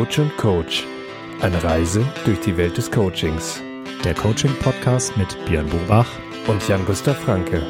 Coach 0.00 0.18
und 0.18 0.34
Coach. 0.38 0.86
Eine 1.42 1.62
Reise 1.62 2.02
durch 2.24 2.40
die 2.40 2.56
Welt 2.56 2.78
des 2.78 2.90
Coachings. 2.90 3.60
Der 4.02 4.14
Coaching-Podcast 4.14 5.14
mit 5.18 5.36
Björn 5.44 5.68
Bobach 5.68 6.08
und 6.46 6.66
Jan-Gustav 6.66 7.18
Franke. 7.18 7.60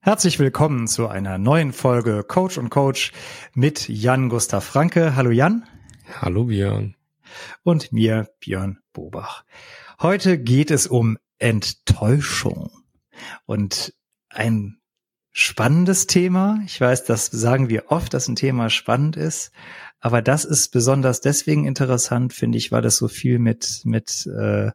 Herzlich 0.00 0.38
willkommen 0.38 0.86
zu 0.86 1.06
einer 1.06 1.36
neuen 1.36 1.74
Folge 1.74 2.24
Coach 2.26 2.56
und 2.56 2.70
Coach 2.70 3.12
mit 3.52 3.86
Jan-Gustav 3.86 4.64
Franke. 4.64 5.16
Hallo 5.16 5.30
Jan. 5.30 5.66
Hallo 6.18 6.44
Björn. 6.44 6.96
Und 7.62 7.92
mir, 7.92 8.30
Björn 8.40 8.78
Bobach. 8.94 9.44
Heute 10.00 10.38
geht 10.38 10.70
es 10.70 10.86
um 10.86 11.18
Enttäuschung. 11.38 12.70
Und 13.44 13.92
ein 14.30 14.79
spannendes 15.32 16.06
Thema. 16.06 16.60
Ich 16.66 16.80
weiß, 16.80 17.04
das 17.04 17.26
sagen 17.26 17.68
wir 17.68 17.90
oft, 17.90 18.12
dass 18.14 18.28
ein 18.28 18.36
Thema 18.36 18.70
spannend 18.70 19.16
ist. 19.16 19.52
Aber 20.00 20.22
das 20.22 20.44
ist 20.44 20.72
besonders 20.72 21.20
deswegen 21.20 21.66
interessant, 21.66 22.32
finde 22.32 22.58
ich, 22.58 22.72
weil 22.72 22.82
das 22.82 22.96
so 22.96 23.08
viel 23.08 23.38
mit, 23.38 23.82
mit 23.84 24.26
äh, 24.26 24.70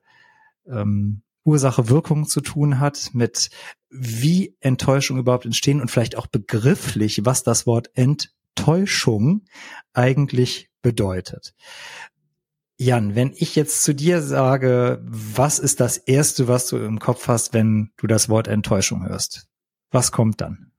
ähm, 0.68 1.22
Ursache-Wirkung 1.44 2.28
zu 2.28 2.42
tun 2.42 2.80
hat, 2.80 3.12
mit 3.14 3.50
wie 3.90 4.56
Enttäuschung 4.60 5.18
überhaupt 5.18 5.46
entstehen 5.46 5.82
und 5.82 5.90
vielleicht 5.90 6.18
auch 6.18 6.28
begrifflich, 6.28 7.26
was 7.26 7.44
das 7.44 7.66
Wort 7.66 7.90
Enttäuschung 7.94 9.46
eigentlich 9.94 10.70
bedeutet. 10.82 11.54
Jan, 12.78 13.16
wenn 13.16 13.34
ich 13.36 13.56
jetzt 13.56 13.84
zu 13.84 13.96
dir 13.96 14.22
sage, 14.22 15.02
was 15.06 15.60
ist 15.60 15.80
das 15.80 15.98
Erste, 15.98 16.48
was 16.48 16.68
du 16.68 16.78
im 16.78 17.00
Kopf 17.00 17.28
hast, 17.28 17.54
wenn 17.54 17.92
du 17.98 18.06
das 18.06 18.28
Wort 18.28 18.48
Enttäuschung 18.48 19.08
hörst? 19.08 19.48
Was 19.96 20.12
kommt 20.12 20.42
dann? 20.42 20.74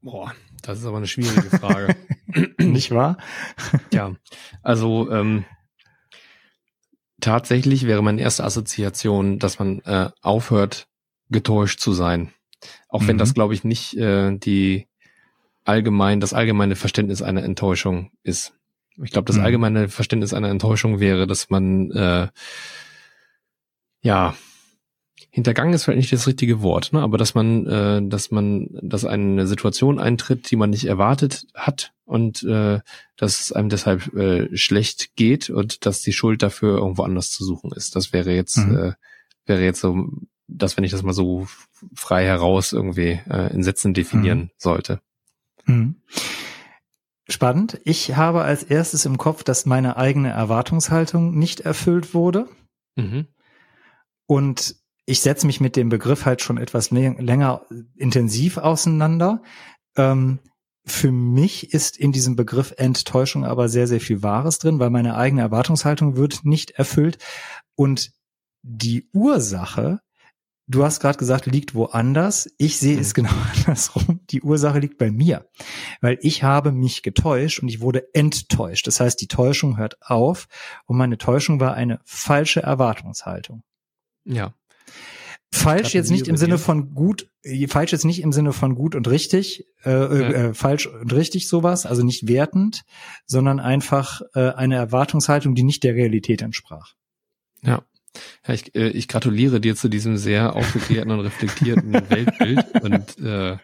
Boah, 0.00 0.34
das 0.62 0.78
ist 0.78 0.86
aber 0.86 0.96
eine 0.96 1.06
schwierige 1.06 1.50
Frage. 1.50 1.94
Nicht 2.58 2.92
wahr? 2.92 3.18
ja, 3.92 4.16
also 4.62 5.10
ähm, 5.10 5.44
tatsächlich 7.20 7.86
wäre 7.86 8.02
meine 8.02 8.22
erste 8.22 8.44
Assoziation, 8.44 9.38
dass 9.38 9.58
man 9.58 9.80
äh, 9.80 10.08
aufhört, 10.22 10.88
getäuscht 11.28 11.78
zu 11.80 11.92
sein. 11.92 12.32
Auch 12.88 13.02
mhm. 13.02 13.08
wenn 13.08 13.18
das, 13.18 13.34
glaube 13.34 13.52
ich, 13.52 13.64
nicht 13.64 13.98
äh, 13.98 14.34
die 14.34 14.88
allgemein, 15.64 16.20
das 16.20 16.32
allgemeine 16.32 16.74
Verständnis 16.74 17.20
einer 17.20 17.42
Enttäuschung 17.42 18.12
ist. 18.22 18.54
Ich 18.96 19.10
glaube, 19.10 19.26
das 19.26 19.36
mhm. 19.36 19.44
allgemeine 19.44 19.88
Verständnis 19.90 20.32
einer 20.32 20.48
Enttäuschung 20.48 21.00
wäre, 21.00 21.26
dass 21.26 21.50
man 21.50 21.90
äh, 21.90 22.28
ja 24.00 24.34
hintergangen 25.36 25.74
ist 25.74 25.84
vielleicht 25.84 25.98
nicht 25.98 26.12
das 26.14 26.26
richtige 26.26 26.62
Wort, 26.62 26.94
ne? 26.94 27.02
aber 27.02 27.18
dass 27.18 27.34
man, 27.34 27.66
äh, 27.66 28.00
dass 28.08 28.30
man, 28.30 28.70
dass 28.80 29.04
eine 29.04 29.46
Situation 29.46 29.98
eintritt, 29.98 30.50
die 30.50 30.56
man 30.56 30.70
nicht 30.70 30.86
erwartet 30.86 31.46
hat 31.54 31.92
und 32.06 32.42
äh, 32.44 32.80
dass 33.18 33.40
es 33.40 33.52
einem 33.52 33.68
deshalb 33.68 34.14
äh, 34.14 34.56
schlecht 34.56 35.14
geht 35.14 35.50
und 35.50 35.84
dass 35.84 36.00
die 36.00 36.14
Schuld 36.14 36.42
dafür 36.42 36.78
irgendwo 36.78 37.02
anders 37.02 37.28
zu 37.32 37.44
suchen 37.44 37.70
ist. 37.72 37.96
Das 37.96 38.14
wäre 38.14 38.32
jetzt, 38.32 38.56
mhm. 38.56 38.78
äh, 38.78 38.92
wäre 39.44 39.62
jetzt 39.62 39.82
so, 39.82 40.08
dass 40.48 40.78
wenn 40.78 40.84
ich 40.84 40.92
das 40.92 41.02
mal 41.02 41.12
so 41.12 41.46
frei 41.94 42.24
heraus 42.24 42.72
irgendwie 42.72 43.20
äh, 43.28 43.52
in 43.52 43.62
Sätzen 43.62 43.92
definieren 43.92 44.38
mhm. 44.38 44.50
sollte. 44.56 45.00
Mhm. 45.66 45.96
Spannend. 47.28 47.78
Ich 47.84 48.16
habe 48.16 48.40
als 48.40 48.62
erstes 48.62 49.04
im 49.04 49.18
Kopf, 49.18 49.44
dass 49.44 49.66
meine 49.66 49.98
eigene 49.98 50.30
Erwartungshaltung 50.30 51.36
nicht 51.36 51.60
erfüllt 51.60 52.14
wurde. 52.14 52.48
Mhm. 52.94 53.26
Und 54.24 54.76
ich 55.06 55.20
setze 55.20 55.46
mich 55.46 55.60
mit 55.60 55.76
dem 55.76 55.88
Begriff 55.88 56.26
halt 56.26 56.42
schon 56.42 56.58
etwas 56.58 56.90
länger 56.90 57.62
intensiv 57.94 58.58
auseinander. 58.58 59.42
Ähm, 59.96 60.40
für 60.84 61.10
mich 61.10 61.72
ist 61.72 61.96
in 61.96 62.12
diesem 62.12 62.36
Begriff 62.36 62.74
Enttäuschung 62.76 63.44
aber 63.44 63.68
sehr, 63.68 63.86
sehr 63.86 64.00
viel 64.00 64.22
Wahres 64.22 64.58
drin, 64.58 64.78
weil 64.78 64.90
meine 64.90 65.16
eigene 65.16 65.42
Erwartungshaltung 65.42 66.16
wird 66.16 66.44
nicht 66.44 66.72
erfüllt. 66.72 67.18
Und 67.74 68.12
die 68.62 69.08
Ursache, 69.12 70.00
du 70.66 70.84
hast 70.84 71.00
gerade 71.00 71.18
gesagt, 71.18 71.46
liegt 71.46 71.74
woanders. 71.74 72.48
Ich 72.58 72.78
sehe 72.78 72.98
es 72.98 73.10
mhm. 73.10 73.14
genau 73.14 73.34
andersrum. 73.56 74.20
Die 74.30 74.42
Ursache 74.42 74.80
liegt 74.80 74.98
bei 74.98 75.10
mir, 75.10 75.48
weil 76.00 76.18
ich 76.20 76.42
habe 76.42 76.72
mich 76.72 77.02
getäuscht 77.02 77.60
und 77.60 77.68
ich 77.68 77.80
wurde 77.80 78.12
enttäuscht. 78.12 78.86
Das 78.86 78.98
heißt, 78.98 79.20
die 79.20 79.28
Täuschung 79.28 79.76
hört 79.76 79.98
auf 80.02 80.46
und 80.86 80.96
meine 80.96 81.18
Täuschung 81.18 81.60
war 81.60 81.74
eine 81.74 82.00
falsche 82.04 82.62
Erwartungshaltung. 82.62 83.62
Ja. 84.24 84.52
Falsch 85.56 85.94
jetzt 85.94 86.10
nicht 86.10 86.28
im 86.28 86.36
Sinne 86.36 86.58
von 86.58 86.94
gut, 86.94 87.28
falsch 87.68 87.92
jetzt 87.92 88.04
nicht 88.04 88.20
im 88.20 88.32
Sinne 88.32 88.52
von 88.52 88.74
gut 88.74 88.94
und 88.94 89.08
richtig, 89.08 89.66
äh, 89.84 89.90
ja. 89.90 90.30
äh, 90.30 90.54
falsch 90.54 90.86
und 90.86 91.12
richtig 91.12 91.48
sowas, 91.48 91.86
also 91.86 92.02
nicht 92.02 92.28
wertend, 92.28 92.82
sondern 93.26 93.60
einfach 93.60 94.22
äh, 94.34 94.50
eine 94.50 94.76
Erwartungshaltung, 94.76 95.54
die 95.54 95.62
nicht 95.62 95.82
der 95.84 95.94
Realität 95.94 96.42
entsprach. 96.42 96.94
Ja. 97.62 97.82
Ja, 98.46 98.54
ich, 98.54 98.74
äh, 98.74 98.88
ich 98.88 99.08
gratuliere 99.08 99.60
dir 99.60 99.76
zu 99.76 99.88
diesem 99.88 100.16
sehr 100.16 100.56
aufgeklärten 100.56 101.10
und 101.10 101.20
reflektierten 101.20 101.92
Weltbild 102.08 102.64
und 102.82 103.18
äh, 103.18 103.58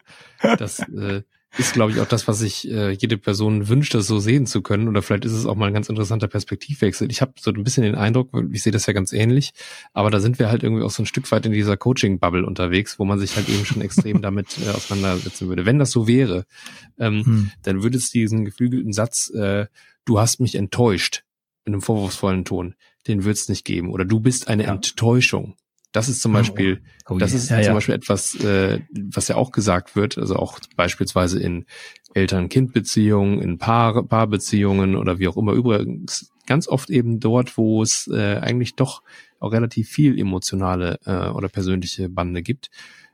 das 0.59 0.81
äh, 0.81 1.23
ist, 1.59 1.75
glaube 1.75 1.93
ich, 1.93 2.01
auch 2.01 2.07
das, 2.07 2.27
was 2.29 2.39
sich 2.39 2.71
äh, 2.71 2.93
jede 2.93 3.19
Person 3.19 3.69
wünscht, 3.69 3.95
das 3.95 4.07
so 4.07 4.19
sehen 4.19 4.47
zu 4.47 4.63
können. 4.63 4.89
Oder 4.89 5.03
vielleicht 5.03 5.25
ist 5.25 5.33
es 5.33 5.45
auch 5.45 5.55
mal 5.55 5.67
ein 5.67 5.75
ganz 5.75 5.89
interessanter 5.89 6.29
Perspektivwechsel. 6.29 7.11
Ich 7.11 7.21
habe 7.21 7.33
so 7.39 7.51
ein 7.51 7.63
bisschen 7.63 7.85
den 7.85 7.95
Eindruck, 7.95 8.31
ich 8.53 8.63
sehe 8.63 8.73
das 8.73 8.87
ja 8.87 8.93
ganz 8.93 9.13
ähnlich, 9.13 9.53
aber 9.93 10.11
da 10.11 10.21
sind 10.21 10.39
wir 10.39 10.49
halt 10.49 10.63
irgendwie 10.63 10.83
auch 10.83 10.91
so 10.91 11.03
ein 11.03 11.07
Stück 11.07 11.31
weit 11.31 11.45
in 11.45 11.53
dieser 11.53 11.77
Coaching-Bubble 11.77 12.47
unterwegs, 12.47 12.99
wo 12.99 13.05
man 13.05 13.19
sich 13.19 13.37
halt 13.37 13.49
eben 13.49 13.65
schon 13.65 13.83
extrem 13.83 14.23
damit 14.23 14.59
äh, 14.65 14.71
auseinandersetzen 14.71 15.49
würde. 15.49 15.67
Wenn 15.67 15.79
das 15.79 15.91
so 15.91 16.07
wäre, 16.07 16.47
ähm, 16.99 17.25
hm. 17.25 17.51
dann 17.63 17.83
würde 17.83 17.99
es 17.99 18.11
diesen 18.11 18.45
geflügelten 18.45 18.93
Satz, 18.93 19.31
äh, 19.31 19.67
du 20.05 20.19
hast 20.19 20.41
mich 20.41 20.55
enttäuscht, 20.55 21.25
in 21.65 21.75
einem 21.75 21.83
vorwurfsvollen 21.83 22.45
Ton, 22.45 22.75
den 23.07 23.25
wird 23.25 23.37
es 23.37 23.49
nicht 23.49 23.65
geben. 23.65 23.91
Oder 23.91 24.05
du 24.05 24.21
bist 24.21 24.49
eine 24.49 24.65
ja. 24.65 24.73
Enttäuschung. 24.73 25.55
Das 25.93 26.09
ist 26.09 26.23
zum 26.23 26.33
Beispiel, 26.33 26.81
oh, 27.07 27.15
oh, 27.15 27.19
das 27.19 27.35
ist 27.35 27.51
ja, 27.51 27.57
zum 27.57 27.67
ja. 27.67 27.75
Beispiel 27.75 27.95
etwas, 27.95 28.35
äh, 28.37 28.81
was 28.93 29.29
ja 29.29 29.37
auch 29.37 29.53
gesagt 29.53 29.95
wird, 29.95 30.17
also 30.19 30.37
auch 30.37 30.59
beispielsweise 30.75 31.39
in 31.39 31.67
Eltern-Kind-Beziehungen, 32.15 33.41
in 33.41 33.59
Paar 33.59 34.03
Paarbeziehungen 34.03 34.97
oder 34.97 35.19
wie 35.19 35.29
auch 35.29 35.37
immer. 35.37 35.53
Übrigens 35.53 36.33
ganz 36.47 36.67
oft 36.67 36.91
eben 36.91 37.21
dort, 37.21 37.57
wo 37.57 37.83
es 37.83 38.09
äh, 38.09 38.39
eigentlich 38.41 38.75
doch 38.75 39.03
auch 39.39 39.53
relativ 39.53 39.89
viel 39.89 40.19
emotionale 40.19 40.99
äh, 41.05 41.29
oder 41.29 41.49
persönliche 41.49 42.09
Bande 42.09 42.43
gibt, 42.43 42.71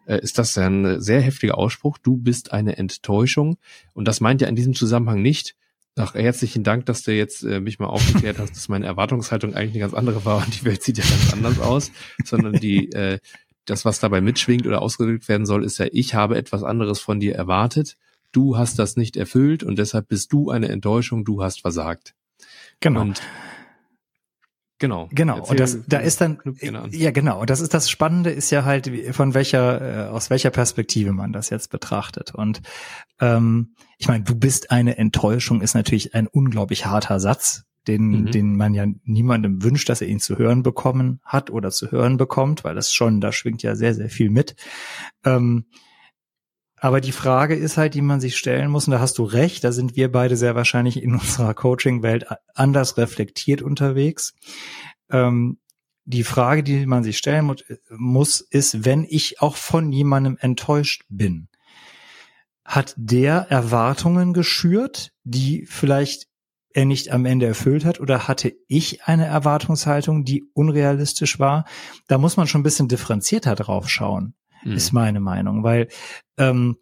äh, 0.06 0.20
ist 0.20 0.38
das 0.38 0.54
ja 0.54 0.66
ein 0.66 1.00
sehr 1.00 1.20
heftiger 1.20 1.58
Ausspruch. 1.58 1.98
Du 1.98 2.16
bist 2.16 2.52
eine 2.52 2.76
Enttäuschung. 2.76 3.58
Und 3.94 4.06
das 4.06 4.20
meint 4.20 4.40
ja 4.40 4.48
in 4.48 4.56
diesem 4.56 4.74
Zusammenhang 4.74 5.22
nicht, 5.22 5.56
Ach, 5.98 6.14
herzlichen 6.14 6.62
Dank, 6.62 6.86
dass 6.86 7.02
du 7.02 7.12
jetzt 7.12 7.42
äh, 7.42 7.60
mich 7.60 7.78
mal 7.78 7.86
aufgeklärt 7.86 8.38
hast, 8.38 8.54
dass 8.54 8.68
meine 8.68 8.86
Erwartungshaltung 8.86 9.54
eigentlich 9.54 9.72
eine 9.72 9.80
ganz 9.80 9.94
andere 9.94 10.24
war 10.24 10.44
und 10.44 10.60
die 10.60 10.64
Welt 10.64 10.82
sieht 10.82 10.98
ja 10.98 11.04
ganz 11.04 11.32
anders 11.32 11.60
aus, 11.60 11.90
sondern 12.24 12.54
die, 12.54 12.92
äh, 12.92 13.18
das, 13.64 13.84
was 13.84 13.98
dabei 13.98 14.20
mitschwingt 14.20 14.66
oder 14.66 14.80
ausgedrückt 14.80 15.28
werden 15.28 15.46
soll, 15.46 15.64
ist 15.64 15.78
ja, 15.78 15.86
ich 15.90 16.14
habe 16.14 16.36
etwas 16.36 16.62
anderes 16.62 17.00
von 17.00 17.20
dir 17.20 17.34
erwartet, 17.34 17.96
du 18.32 18.56
hast 18.56 18.78
das 18.78 18.96
nicht 18.96 19.16
erfüllt 19.16 19.62
und 19.62 19.78
deshalb 19.78 20.08
bist 20.08 20.32
du 20.32 20.50
eine 20.50 20.68
Enttäuschung, 20.68 21.24
du 21.24 21.42
hast 21.42 21.60
versagt. 21.60 22.14
Genau. 22.80 23.00
Und 23.00 23.20
Genau. 24.78 25.08
Genau. 25.12 25.38
Erzähl, 25.38 25.50
und 25.50 25.60
das, 25.60 25.78
da 25.86 25.98
ist 25.98 26.20
dann, 26.20 26.38
ja 26.90 27.10
genau. 27.10 27.40
Und 27.40 27.50
das 27.50 27.60
ist 27.60 27.74
das 27.74 27.90
Spannende 27.90 28.30
ist 28.30 28.50
ja 28.50 28.64
halt, 28.64 28.90
von 29.12 29.34
welcher, 29.34 30.06
äh, 30.06 30.08
aus 30.08 30.30
welcher 30.30 30.50
Perspektive 30.50 31.12
man 31.12 31.32
das 31.32 31.50
jetzt 31.50 31.70
betrachtet. 31.70 32.34
Und 32.34 32.62
ähm, 33.20 33.74
ich 33.98 34.06
meine, 34.06 34.22
du 34.22 34.36
bist 34.36 34.70
eine 34.70 34.96
Enttäuschung 34.96 35.60
ist 35.62 35.74
natürlich 35.74 36.14
ein 36.14 36.28
unglaublich 36.28 36.86
harter 36.86 37.18
Satz, 37.18 37.64
den, 37.88 38.22
mhm. 38.22 38.30
den 38.30 38.56
man 38.56 38.74
ja 38.74 38.86
niemandem 39.04 39.62
wünscht, 39.64 39.88
dass 39.88 40.00
er 40.00 40.08
ihn 40.08 40.20
zu 40.20 40.38
hören 40.38 40.62
bekommen 40.62 41.20
hat 41.24 41.50
oder 41.50 41.70
zu 41.70 41.90
hören 41.90 42.16
bekommt, 42.16 42.62
weil 42.62 42.74
das 42.74 42.92
schon, 42.92 43.20
da 43.20 43.32
schwingt 43.32 43.62
ja 43.62 43.74
sehr, 43.74 43.94
sehr 43.94 44.10
viel 44.10 44.30
mit. 44.30 44.54
Ähm, 45.24 45.64
aber 46.80 47.00
die 47.00 47.12
Frage 47.12 47.54
ist 47.54 47.76
halt, 47.76 47.94
die 47.94 48.02
man 48.02 48.20
sich 48.20 48.36
stellen 48.36 48.70
muss, 48.70 48.86
und 48.86 48.92
da 48.92 49.00
hast 49.00 49.18
du 49.18 49.24
recht, 49.24 49.64
da 49.64 49.72
sind 49.72 49.96
wir 49.96 50.10
beide 50.10 50.36
sehr 50.36 50.54
wahrscheinlich 50.54 51.02
in 51.02 51.12
unserer 51.14 51.54
Coaching-Welt 51.54 52.26
anders 52.54 52.96
reflektiert 52.96 53.62
unterwegs. 53.62 54.34
Ähm, 55.10 55.58
die 56.04 56.24
Frage, 56.24 56.62
die 56.62 56.86
man 56.86 57.04
sich 57.04 57.18
stellen 57.18 57.54
muss, 57.90 58.40
ist, 58.40 58.84
wenn 58.84 59.04
ich 59.04 59.42
auch 59.42 59.56
von 59.56 59.92
jemandem 59.92 60.38
enttäuscht 60.40 61.04
bin, 61.10 61.48
hat 62.64 62.94
der 62.96 63.46
Erwartungen 63.50 64.32
geschürt, 64.32 65.12
die 65.24 65.66
vielleicht 65.66 66.26
er 66.72 66.84
nicht 66.84 67.10
am 67.10 67.24
Ende 67.24 67.46
erfüllt 67.46 67.84
hat, 67.84 68.00
oder 68.00 68.28
hatte 68.28 68.54
ich 68.68 69.04
eine 69.04 69.26
Erwartungshaltung, 69.26 70.24
die 70.24 70.44
unrealistisch 70.52 71.38
war? 71.38 71.64
Da 72.08 72.18
muss 72.18 72.36
man 72.36 72.46
schon 72.46 72.60
ein 72.60 72.64
bisschen 72.64 72.88
differenzierter 72.88 73.54
drauf 73.54 73.88
schauen 73.88 74.34
mhm. 74.64 74.72
ist 74.72 74.92
meine 74.92 75.20
Meinung, 75.20 75.62
weil 75.62 75.88
ähm, 76.36 76.76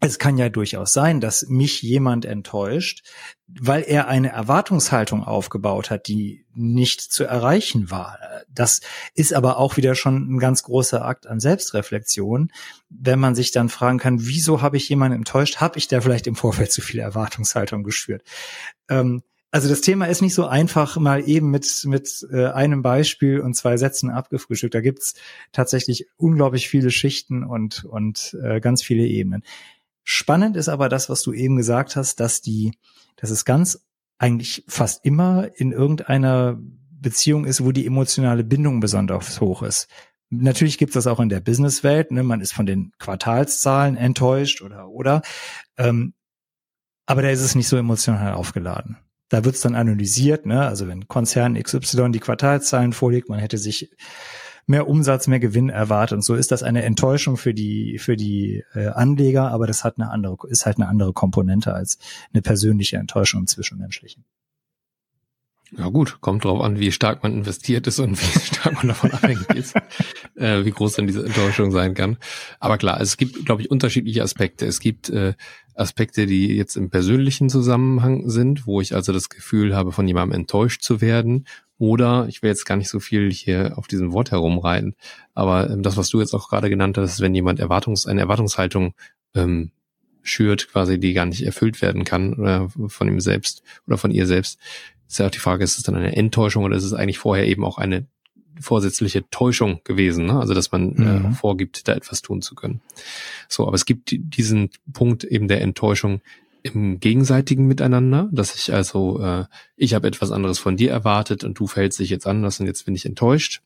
es 0.00 0.18
kann 0.18 0.38
ja 0.38 0.48
durchaus 0.48 0.92
sein, 0.92 1.20
dass 1.20 1.48
mich 1.48 1.82
jemand 1.82 2.24
enttäuscht, 2.24 3.02
weil 3.48 3.82
er 3.82 4.06
eine 4.06 4.30
Erwartungshaltung 4.30 5.24
aufgebaut 5.24 5.90
hat, 5.90 6.06
die 6.06 6.46
nicht 6.54 7.00
zu 7.00 7.24
erreichen 7.24 7.90
war. 7.90 8.18
Das 8.48 8.80
ist 9.14 9.34
aber 9.34 9.58
auch 9.58 9.76
wieder 9.76 9.96
schon 9.96 10.34
ein 10.34 10.38
ganz 10.38 10.62
großer 10.62 11.04
Akt 11.04 11.26
an 11.26 11.40
Selbstreflexion, 11.40 12.52
wenn 12.88 13.18
man 13.18 13.34
sich 13.34 13.50
dann 13.50 13.68
fragen 13.68 13.98
kann, 13.98 14.26
wieso 14.26 14.62
habe 14.62 14.76
ich 14.76 14.88
jemanden 14.88 15.18
enttäuscht? 15.18 15.56
Habe 15.56 15.78
ich 15.78 15.88
da 15.88 16.00
vielleicht 16.00 16.28
im 16.28 16.36
Vorfeld 16.36 16.70
zu 16.70 16.80
viel 16.80 17.00
Erwartungshaltung 17.00 17.82
geschürt? 17.82 18.22
Ähm, 18.88 19.22
also 19.50 19.68
das 19.68 19.80
Thema 19.80 20.06
ist 20.06 20.20
nicht 20.20 20.34
so 20.34 20.46
einfach 20.46 20.96
mal 20.98 21.26
eben 21.26 21.50
mit, 21.50 21.82
mit 21.84 22.26
äh, 22.30 22.48
einem 22.48 22.82
Beispiel 22.82 23.40
und 23.40 23.54
zwei 23.54 23.76
Sätzen 23.76 24.10
abgefrühstückt. 24.10 24.74
Da 24.74 24.80
gibt's 24.80 25.14
tatsächlich 25.52 26.06
unglaublich 26.16 26.68
viele 26.68 26.90
Schichten 26.90 27.44
und, 27.44 27.84
und 27.84 28.36
äh, 28.42 28.60
ganz 28.60 28.82
viele 28.82 29.06
Ebenen. 29.06 29.42
Spannend 30.04 30.56
ist 30.56 30.68
aber 30.68 30.88
das, 30.88 31.08
was 31.08 31.22
du 31.22 31.32
eben 31.32 31.56
gesagt 31.56 31.96
hast, 31.96 32.20
dass 32.20 32.42
die, 32.42 32.72
dass 33.16 33.30
es 33.30 33.44
ganz 33.44 33.86
eigentlich 34.18 34.64
fast 34.68 35.04
immer 35.04 35.48
in 35.54 35.72
irgendeiner 35.72 36.58
Beziehung 36.90 37.44
ist, 37.44 37.64
wo 37.64 37.72
die 37.72 37.86
emotionale 37.86 38.44
Bindung 38.44 38.80
besonders 38.80 39.40
hoch 39.40 39.62
ist. 39.62 39.88
Natürlich 40.30 40.76
gibt 40.76 40.90
es 40.90 40.94
das 40.94 41.06
auch 41.06 41.20
in 41.20 41.30
der 41.30 41.40
Businesswelt. 41.40 42.10
Ne? 42.10 42.22
Man 42.22 42.40
ist 42.42 42.52
von 42.52 42.66
den 42.66 42.92
Quartalszahlen 42.98 43.96
enttäuscht 43.96 44.60
oder 44.60 44.88
oder. 44.88 45.22
Ähm, 45.78 46.12
aber 47.06 47.22
da 47.22 47.30
ist 47.30 47.40
es 47.40 47.54
nicht 47.54 47.68
so 47.68 47.76
emotional 47.78 48.34
aufgeladen. 48.34 48.98
Da 49.28 49.44
wird 49.44 49.56
es 49.56 49.60
dann 49.60 49.74
analysiert, 49.74 50.46
ne? 50.46 50.66
Also 50.66 50.88
wenn 50.88 51.06
Konzern 51.08 51.60
XY 51.62 52.10
die 52.12 52.20
Quartalszahlen 52.20 52.92
vorlegt, 52.92 53.28
man 53.28 53.38
hätte 53.38 53.58
sich 53.58 53.90
mehr 54.66 54.86
Umsatz, 54.88 55.26
mehr 55.26 55.40
Gewinn 55.40 55.70
erwartet. 55.70 56.16
Und 56.16 56.22
so 56.22 56.34
ist 56.34 56.52
das 56.52 56.62
eine 56.62 56.82
Enttäuschung 56.82 57.36
für 57.36 57.54
die 57.54 57.98
für 57.98 58.16
die 58.16 58.64
äh, 58.74 58.88
Anleger, 58.88 59.50
aber 59.50 59.66
das 59.66 59.84
hat 59.84 59.98
eine 59.98 60.10
andere 60.10 60.36
ist 60.48 60.66
halt 60.66 60.76
eine 60.76 60.88
andere 60.88 61.12
Komponente 61.12 61.74
als 61.74 61.98
eine 62.32 62.42
persönliche 62.42 62.96
Enttäuschung 62.96 63.40
im 63.40 63.46
Zwischenmenschlichen. 63.46 64.24
Ja 65.76 65.88
gut, 65.88 66.20
kommt 66.20 66.44
drauf 66.44 66.62
an, 66.62 66.78
wie 66.78 66.92
stark 66.92 67.22
man 67.22 67.34
investiert 67.34 67.86
ist 67.86 67.98
und 67.98 68.12
wie 68.20 68.38
stark 68.40 68.74
man 68.74 68.88
davon 68.88 69.10
abhängig 69.10 69.48
ist, 69.50 69.76
äh, 70.36 70.64
wie 70.64 70.70
groß 70.70 70.94
dann 70.94 71.06
diese 71.06 71.24
Enttäuschung 71.24 71.70
sein 71.70 71.94
kann. 71.94 72.16
Aber 72.58 72.78
klar, 72.78 73.00
es 73.00 73.16
gibt, 73.16 73.44
glaube 73.44 73.62
ich, 73.62 73.70
unterschiedliche 73.70 74.22
Aspekte. 74.22 74.66
Es 74.66 74.80
gibt 74.80 75.10
äh, 75.10 75.34
Aspekte, 75.74 76.26
die 76.26 76.56
jetzt 76.56 76.76
im 76.76 76.90
persönlichen 76.90 77.50
Zusammenhang 77.50 78.28
sind, 78.28 78.66
wo 78.66 78.80
ich 78.80 78.94
also 78.94 79.12
das 79.12 79.28
Gefühl 79.28 79.76
habe, 79.76 79.92
von 79.92 80.08
jemandem 80.08 80.40
enttäuscht 80.40 80.82
zu 80.82 81.00
werden. 81.00 81.46
Oder 81.78 82.26
ich 82.28 82.42
will 82.42 82.50
jetzt 82.50 82.64
gar 82.64 82.76
nicht 82.76 82.88
so 82.88 82.98
viel 82.98 83.30
hier 83.30 83.74
auf 83.76 83.86
diesem 83.86 84.12
Wort 84.12 84.32
herumreiten, 84.32 84.96
aber 85.34 85.70
ähm, 85.70 85.84
das, 85.84 85.96
was 85.96 86.08
du 86.08 86.18
jetzt 86.18 86.34
auch 86.34 86.48
gerade 86.48 86.70
genannt 86.70 86.98
hast, 86.98 87.12
ist, 87.14 87.20
wenn 87.20 87.34
jemand 87.34 87.60
Erwartungs 87.60 88.06
eine 88.06 88.20
Erwartungshaltung 88.22 88.94
ähm, 89.34 89.70
schürt, 90.22 90.70
quasi 90.72 90.98
die 90.98 91.12
gar 91.12 91.26
nicht 91.26 91.44
erfüllt 91.44 91.80
werden 91.80 92.02
kann 92.02 92.34
oder 92.34 92.68
von 92.88 93.06
ihm 93.06 93.20
selbst 93.20 93.62
oder 93.86 93.96
von 93.96 94.10
ihr 94.10 94.26
selbst, 94.26 94.58
ist 95.08 95.18
ja 95.18 95.26
auch 95.26 95.30
die 95.30 95.38
Frage, 95.38 95.64
ist 95.64 95.78
es 95.78 95.84
dann 95.84 95.94
eine 95.94 96.14
Enttäuschung 96.16 96.64
oder 96.64 96.76
ist 96.76 96.84
es 96.84 96.92
eigentlich 96.92 97.18
vorher 97.18 97.46
eben 97.46 97.64
auch 97.64 97.78
eine 97.78 98.06
vorsätzliche 98.60 99.28
Täuschung 99.30 99.80
gewesen, 99.84 100.26
ne? 100.26 100.38
also 100.38 100.54
dass 100.54 100.72
man 100.72 100.96
äh, 100.96 101.00
mhm. 101.00 101.26
äh, 101.26 101.34
vorgibt, 101.34 101.88
da 101.88 101.94
etwas 101.94 102.22
tun 102.22 102.42
zu 102.42 102.54
können. 102.54 102.80
So, 103.48 103.66
aber 103.66 103.74
es 103.74 103.86
gibt 103.86 104.10
diesen 104.12 104.70
Punkt 104.92 105.24
eben 105.24 105.48
der 105.48 105.62
Enttäuschung 105.62 106.20
im 106.62 107.00
gegenseitigen 107.00 107.66
Miteinander, 107.66 108.28
dass 108.32 108.54
ich 108.54 108.72
also, 108.74 109.22
äh, 109.22 109.44
ich 109.76 109.94
habe 109.94 110.08
etwas 110.08 110.32
anderes 110.32 110.58
von 110.58 110.76
dir 110.76 110.90
erwartet 110.90 111.44
und 111.44 111.58
du 111.58 111.66
fällst 111.66 111.98
dich 112.00 112.10
jetzt 112.10 112.26
anders 112.26 112.60
und 112.60 112.66
jetzt 112.66 112.84
bin 112.84 112.94
ich 112.94 113.06
enttäuscht. 113.06 113.62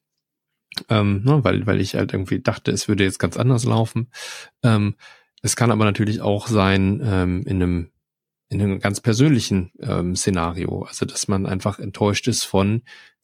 Ähm, 0.88 1.23
ne, 1.25 1.45
weil, 1.45 1.67
weil 1.67 1.81
ich 1.81 1.95
halt 1.95 2.12
irgendwie 2.12 2.41
dachte, 2.41 2.71
es 2.71 2.88
würde 2.88 3.05
jetzt 3.05 3.19
ganz 3.19 3.37
anders 3.37 3.65
laufen. 3.65 4.09
Ähm, 4.62 4.95
es 5.43 5.56
kann 5.56 5.71
aber 5.71 5.85
natürlich 5.85 6.21
auch 6.21 6.47
sein, 6.47 7.03
ähm, 7.05 7.43
in 7.47 7.62
einem 7.62 7.92
in 8.52 8.60
einem 8.60 8.81
ganz 8.81 9.00
persönlichen 9.00 9.72
ähm, 9.81 10.14
Szenario. 10.14 10.82
Also, 10.82 11.06
dass 11.06 11.26
man 11.28 11.46
einfach 11.46 11.78
enttäuscht 11.78 12.28
ist 12.28 12.44
von 12.44 12.82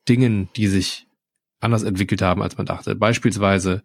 Dingen, 0.08 0.48
die 0.56 0.66
sich 0.66 1.06
anders 1.60 1.82
entwickelt 1.82 2.22
haben, 2.22 2.42
als 2.42 2.56
man 2.56 2.66
dachte. 2.66 2.94
Beispielsweise, 2.94 3.82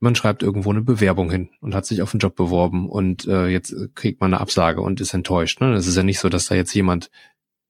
man 0.00 0.14
schreibt 0.14 0.42
irgendwo 0.42 0.70
eine 0.70 0.82
Bewerbung 0.82 1.30
hin 1.30 1.50
und 1.60 1.74
hat 1.74 1.86
sich 1.86 2.02
auf 2.02 2.12
einen 2.12 2.20
Job 2.20 2.36
beworben 2.36 2.88
und 2.88 3.26
äh, 3.26 3.46
jetzt 3.46 3.74
kriegt 3.94 4.20
man 4.20 4.32
eine 4.32 4.40
Absage 4.40 4.80
und 4.80 5.00
ist 5.00 5.14
enttäuscht. 5.14 5.60
Ne? 5.60 5.72
Das 5.72 5.86
ist 5.86 5.96
ja 5.96 6.02
nicht 6.02 6.18
so, 6.20 6.28
dass 6.28 6.46
da 6.46 6.54
jetzt 6.54 6.74
jemand 6.74 7.10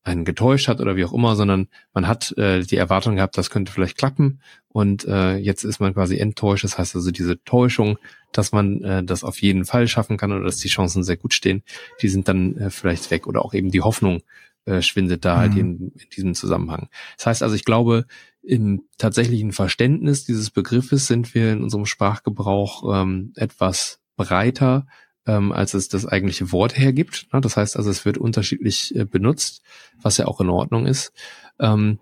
einen 0.05 0.25
getäuscht 0.25 0.69
hat 0.69 0.81
oder 0.81 0.97
wie 0.97 1.05
auch 1.05 1.13
immer, 1.13 1.35
sondern 1.35 1.69
man 1.95 2.07
hat 2.07 2.37
äh, 2.37 2.61
die 2.61 2.77
Erwartung 2.77 3.17
gehabt, 3.17 3.37
das 3.39 3.51
könnte 3.51 3.73
vielleicht 3.73 3.97
klappen 3.97 4.41
und 4.69 5.07
äh, 5.07 5.37
jetzt 5.37 5.65
ist 5.65 5.81
man 5.81 5.95
quasi 5.95 6.19
enttäuscht. 6.19 6.65
Das 6.65 6.79
heißt 6.79 6.95
also 6.95 7.11
diese 7.11 7.43
Täuschung, 7.45 7.99
dass 8.31 8.53
man 8.53 8.83
äh, 8.83 9.03
das 9.03 9.25
auf 9.25 9.41
jeden 9.41 9.65
Fall 9.65 9.89
schaffen 9.89 10.19
kann 10.19 10.31
oder 10.31 10.45
dass 10.45 10.59
die 10.59 10.69
Chancen 10.69 11.03
sehr 11.03 11.17
gut 11.17 11.33
stehen, 11.33 11.63
die 12.03 12.09
sind 12.09 12.29
dann 12.29 12.57
äh, 12.57 12.71
vielleicht 12.71 13.11
weg 13.11 13.27
oder 13.27 13.45
auch 13.45 13.55
eben 13.55 13.71
die 13.71 13.81
Hoffnung 13.81 14.23
äh, 14.67 14.83
schwindet 14.83 15.25
da 15.25 15.39
halt 15.39 15.53
mhm. 15.53 15.57
halt 15.57 15.61
in, 15.61 15.93
in 15.97 16.11
diesem 16.15 16.35
Zusammenhang. 16.35 16.89
Das 17.17 17.27
heißt 17.27 17.43
also, 17.43 17.55
ich 17.55 17.65
glaube, 17.65 18.07
im 18.43 18.83
tatsächlichen 18.99 19.53
Verständnis 19.53 20.25
dieses 20.25 20.51
Begriffes 20.51 21.07
sind 21.07 21.35
wir 21.35 21.53
in 21.53 21.63
unserem 21.63 21.87
Sprachgebrauch 21.87 22.95
ähm, 22.95 23.33
etwas 23.37 24.01
breiter 24.17 24.87
ähm, 25.27 25.53
als 25.53 25.75
es 25.75 25.89
das 25.89 26.07
eigentliche 26.07 26.53
Wort 26.53 26.77
hergibt. 26.77 27.27
Ne? 27.33 27.41
Das 27.41 27.57
heißt 27.57 27.77
also, 27.77 27.91
es 27.91 28.05
wird 28.05 28.19
unterschiedlich 28.19 28.95
äh, 28.95 29.05
benutzt, 29.05 29.63
was 30.03 30.17
ja 30.19 30.27
auch 30.27 30.41
in 30.41 30.51
Ordnung 30.51 30.87
ist. 30.87 31.13
Ähm, 31.59 31.99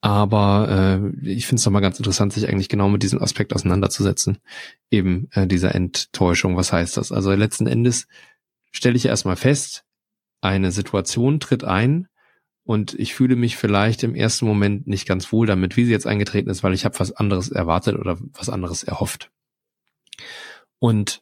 aber 0.00 0.68
äh, 1.24 1.28
ich 1.28 1.46
finde 1.46 1.60
es 1.60 1.66
nochmal 1.66 1.82
ganz 1.82 1.98
interessant, 1.98 2.32
sich 2.32 2.48
eigentlich 2.48 2.68
genau 2.68 2.88
mit 2.88 3.02
diesem 3.02 3.20
Aspekt 3.20 3.52
auseinanderzusetzen. 3.52 4.38
Eben 4.90 5.28
äh, 5.32 5.46
dieser 5.46 5.74
Enttäuschung. 5.74 6.56
Was 6.56 6.72
heißt 6.72 6.96
das? 6.96 7.12
Also 7.12 7.32
letzten 7.32 7.66
Endes 7.66 8.06
stelle 8.70 8.96
ich 8.96 9.06
erstmal 9.06 9.36
fest, 9.36 9.84
eine 10.40 10.70
Situation 10.70 11.40
tritt 11.40 11.64
ein 11.64 12.08
und 12.62 12.94
ich 12.94 13.14
fühle 13.14 13.36
mich 13.36 13.56
vielleicht 13.56 14.02
im 14.02 14.14
ersten 14.14 14.46
Moment 14.46 14.86
nicht 14.86 15.06
ganz 15.06 15.32
wohl 15.32 15.46
damit, 15.46 15.76
wie 15.76 15.84
sie 15.84 15.92
jetzt 15.92 16.06
eingetreten 16.06 16.50
ist, 16.50 16.62
weil 16.62 16.74
ich 16.74 16.84
habe 16.84 16.98
was 17.00 17.12
anderes 17.12 17.50
erwartet 17.50 17.96
oder 17.96 18.18
was 18.32 18.48
anderes 18.48 18.82
erhofft. 18.82 19.30
Und 20.78 21.20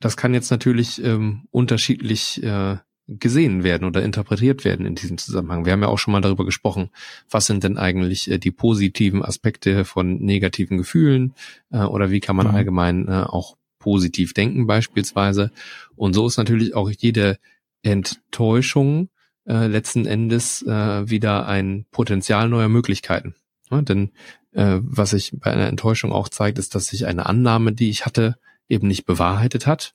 das 0.00 0.16
kann 0.16 0.34
jetzt 0.34 0.50
natürlich 0.50 1.02
ähm, 1.02 1.46
unterschiedlich 1.50 2.42
äh, 2.42 2.76
gesehen 3.08 3.62
werden 3.62 3.84
oder 3.84 4.02
interpretiert 4.02 4.64
werden 4.64 4.84
in 4.84 4.96
diesem 4.96 5.16
Zusammenhang. 5.16 5.64
Wir 5.64 5.72
haben 5.72 5.82
ja 5.82 5.88
auch 5.88 5.98
schon 5.98 6.12
mal 6.12 6.20
darüber 6.20 6.44
gesprochen, 6.44 6.90
was 7.30 7.46
sind 7.46 7.62
denn 7.62 7.78
eigentlich 7.78 8.30
äh, 8.30 8.38
die 8.38 8.50
positiven 8.50 9.24
Aspekte 9.24 9.84
von 9.84 10.18
negativen 10.18 10.76
Gefühlen 10.78 11.34
äh, 11.70 11.82
oder 11.82 12.10
wie 12.10 12.20
kann 12.20 12.36
man 12.36 12.48
mhm. 12.48 12.54
allgemein 12.54 13.08
äh, 13.08 13.22
auch 13.22 13.56
positiv 13.78 14.34
denken 14.34 14.66
beispielsweise. 14.66 15.52
Und 15.94 16.14
so 16.14 16.26
ist 16.26 16.38
natürlich 16.38 16.74
auch 16.74 16.90
jede 16.90 17.38
Enttäuschung 17.82 19.10
äh, 19.46 19.68
letzten 19.68 20.06
Endes 20.06 20.62
äh, 20.62 21.08
wieder 21.08 21.46
ein 21.46 21.86
Potenzial 21.92 22.48
neuer 22.48 22.68
Möglichkeiten. 22.68 23.36
Ja, 23.70 23.80
denn 23.82 24.10
äh, 24.52 24.78
was 24.80 25.10
sich 25.10 25.32
bei 25.34 25.52
einer 25.52 25.68
Enttäuschung 25.68 26.10
auch 26.12 26.28
zeigt, 26.28 26.58
ist, 26.58 26.74
dass 26.74 26.86
sich 26.86 27.06
eine 27.06 27.26
Annahme, 27.26 27.72
die 27.72 27.90
ich 27.90 28.06
hatte, 28.06 28.36
eben 28.68 28.88
nicht 28.88 29.04
bewahrheitet 29.06 29.66
hat. 29.66 29.94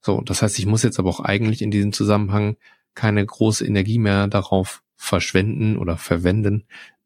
So, 0.00 0.20
das 0.20 0.42
heißt, 0.42 0.58
ich 0.58 0.66
muss 0.66 0.82
jetzt 0.82 0.98
aber 0.98 1.10
auch 1.10 1.20
eigentlich 1.20 1.62
in 1.62 1.70
diesem 1.70 1.92
Zusammenhang 1.92 2.56
keine 2.94 3.24
große 3.24 3.66
Energie 3.66 3.98
mehr 3.98 4.26
darauf 4.26 4.82
verschwenden 4.96 5.76
oder 5.76 5.96
verwenden, 5.96 6.64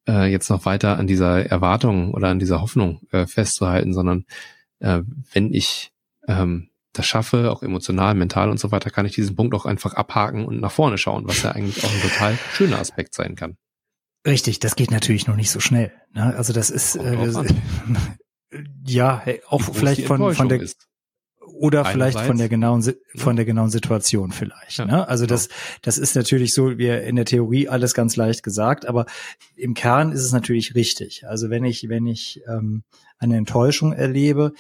äh, 0.08 0.30
jetzt 0.30 0.48
noch 0.48 0.64
weiter 0.64 0.98
an 0.98 1.06
dieser 1.06 1.46
Erwartung 1.46 2.12
oder 2.12 2.28
an 2.28 2.38
dieser 2.38 2.60
Hoffnung 2.60 3.00
äh, 3.10 3.26
festzuhalten, 3.26 3.92
sondern 3.92 4.24
äh, 4.80 5.00
wenn 5.32 5.52
ich 5.52 5.92
ähm, 6.26 6.70
das 6.92 7.06
schaffe, 7.06 7.50
auch 7.50 7.62
emotional, 7.62 8.14
mental 8.14 8.50
und 8.50 8.58
so 8.58 8.70
weiter, 8.70 8.90
kann 8.90 9.06
ich 9.06 9.14
diesen 9.14 9.36
Punkt 9.36 9.54
auch 9.54 9.64
einfach 9.64 9.94
abhaken 9.94 10.44
und 10.44 10.60
nach 10.60 10.72
vorne 10.72 10.98
schauen, 10.98 11.26
was 11.26 11.42
ja 11.42 11.52
eigentlich 11.52 11.84
auch 11.84 11.92
ein 11.92 12.02
total 12.02 12.38
schöner 12.52 12.78
Aspekt 12.78 13.14
sein 13.14 13.34
kann. 13.34 13.56
Richtig, 14.26 14.60
das 14.60 14.76
geht 14.76 14.90
natürlich 14.90 15.26
noch 15.26 15.36
nicht 15.36 15.50
so 15.50 15.58
schnell. 15.58 15.92
Ne? 16.12 16.34
Also 16.36 16.52
das 16.52 16.70
ist 16.70 16.96
äh, 16.96 17.16
ja 18.86 19.22
auch 19.48 19.62
vielleicht 19.62 20.06
von, 20.06 20.34
von 20.34 20.48
der 20.48 20.60
ist 20.60 20.86
oder 21.52 21.84
vielleicht 21.84 22.18
von 22.18 22.38
der 22.38 22.48
genauen 22.48 22.82
von 23.14 23.36
der 23.36 23.44
genauen 23.44 23.70
Situation 23.70 24.32
vielleicht. 24.32 24.78
Ja, 24.78 24.84
ne? 24.84 25.08
Also 25.08 25.26
das 25.26 25.48
das 25.82 25.98
ist 25.98 26.16
natürlich 26.16 26.54
so, 26.54 26.78
wie 26.78 26.88
in 26.88 27.16
der 27.16 27.24
Theorie 27.24 27.68
alles 27.68 27.94
ganz 27.94 28.16
leicht 28.16 28.42
gesagt, 28.42 28.86
aber 28.86 29.06
im 29.56 29.74
Kern 29.74 30.12
ist 30.12 30.22
es 30.22 30.32
natürlich 30.32 30.74
richtig. 30.74 31.26
Also 31.26 31.50
wenn 31.50 31.64
ich 31.64 31.88
wenn 31.88 32.06
ich 32.06 32.42
ähm, 32.48 32.82
eine 33.18 33.36
Enttäuschung 33.36 33.92
erlebe, 33.92 34.52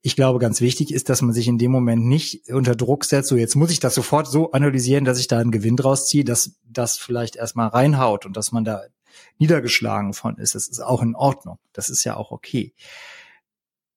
ich 0.00 0.14
glaube, 0.14 0.38
ganz 0.38 0.60
wichtig 0.60 0.94
ist, 0.94 1.08
dass 1.08 1.22
man 1.22 1.32
sich 1.32 1.48
in 1.48 1.58
dem 1.58 1.72
Moment 1.72 2.06
nicht 2.06 2.48
unter 2.50 2.76
Druck 2.76 3.04
setzt. 3.04 3.28
So 3.28 3.36
jetzt 3.36 3.56
muss 3.56 3.70
ich 3.70 3.80
das 3.80 3.94
sofort 3.94 4.28
so 4.28 4.52
analysieren, 4.52 5.04
dass 5.04 5.18
ich 5.18 5.26
da 5.26 5.38
einen 5.38 5.50
Gewinn 5.50 5.76
draus 5.76 6.06
ziehe, 6.06 6.24
dass 6.24 6.52
das 6.64 6.96
vielleicht 6.96 7.36
erstmal 7.36 7.68
reinhaut 7.68 8.24
und 8.24 8.36
dass 8.36 8.52
man 8.52 8.64
da 8.64 8.82
niedergeschlagen 9.38 10.12
von 10.14 10.38
ist. 10.38 10.54
Das 10.54 10.68
ist 10.68 10.80
auch 10.80 11.02
in 11.02 11.14
Ordnung. 11.14 11.58
Das 11.72 11.88
ist 11.88 12.04
ja 12.04 12.16
auch 12.16 12.30
okay. 12.30 12.72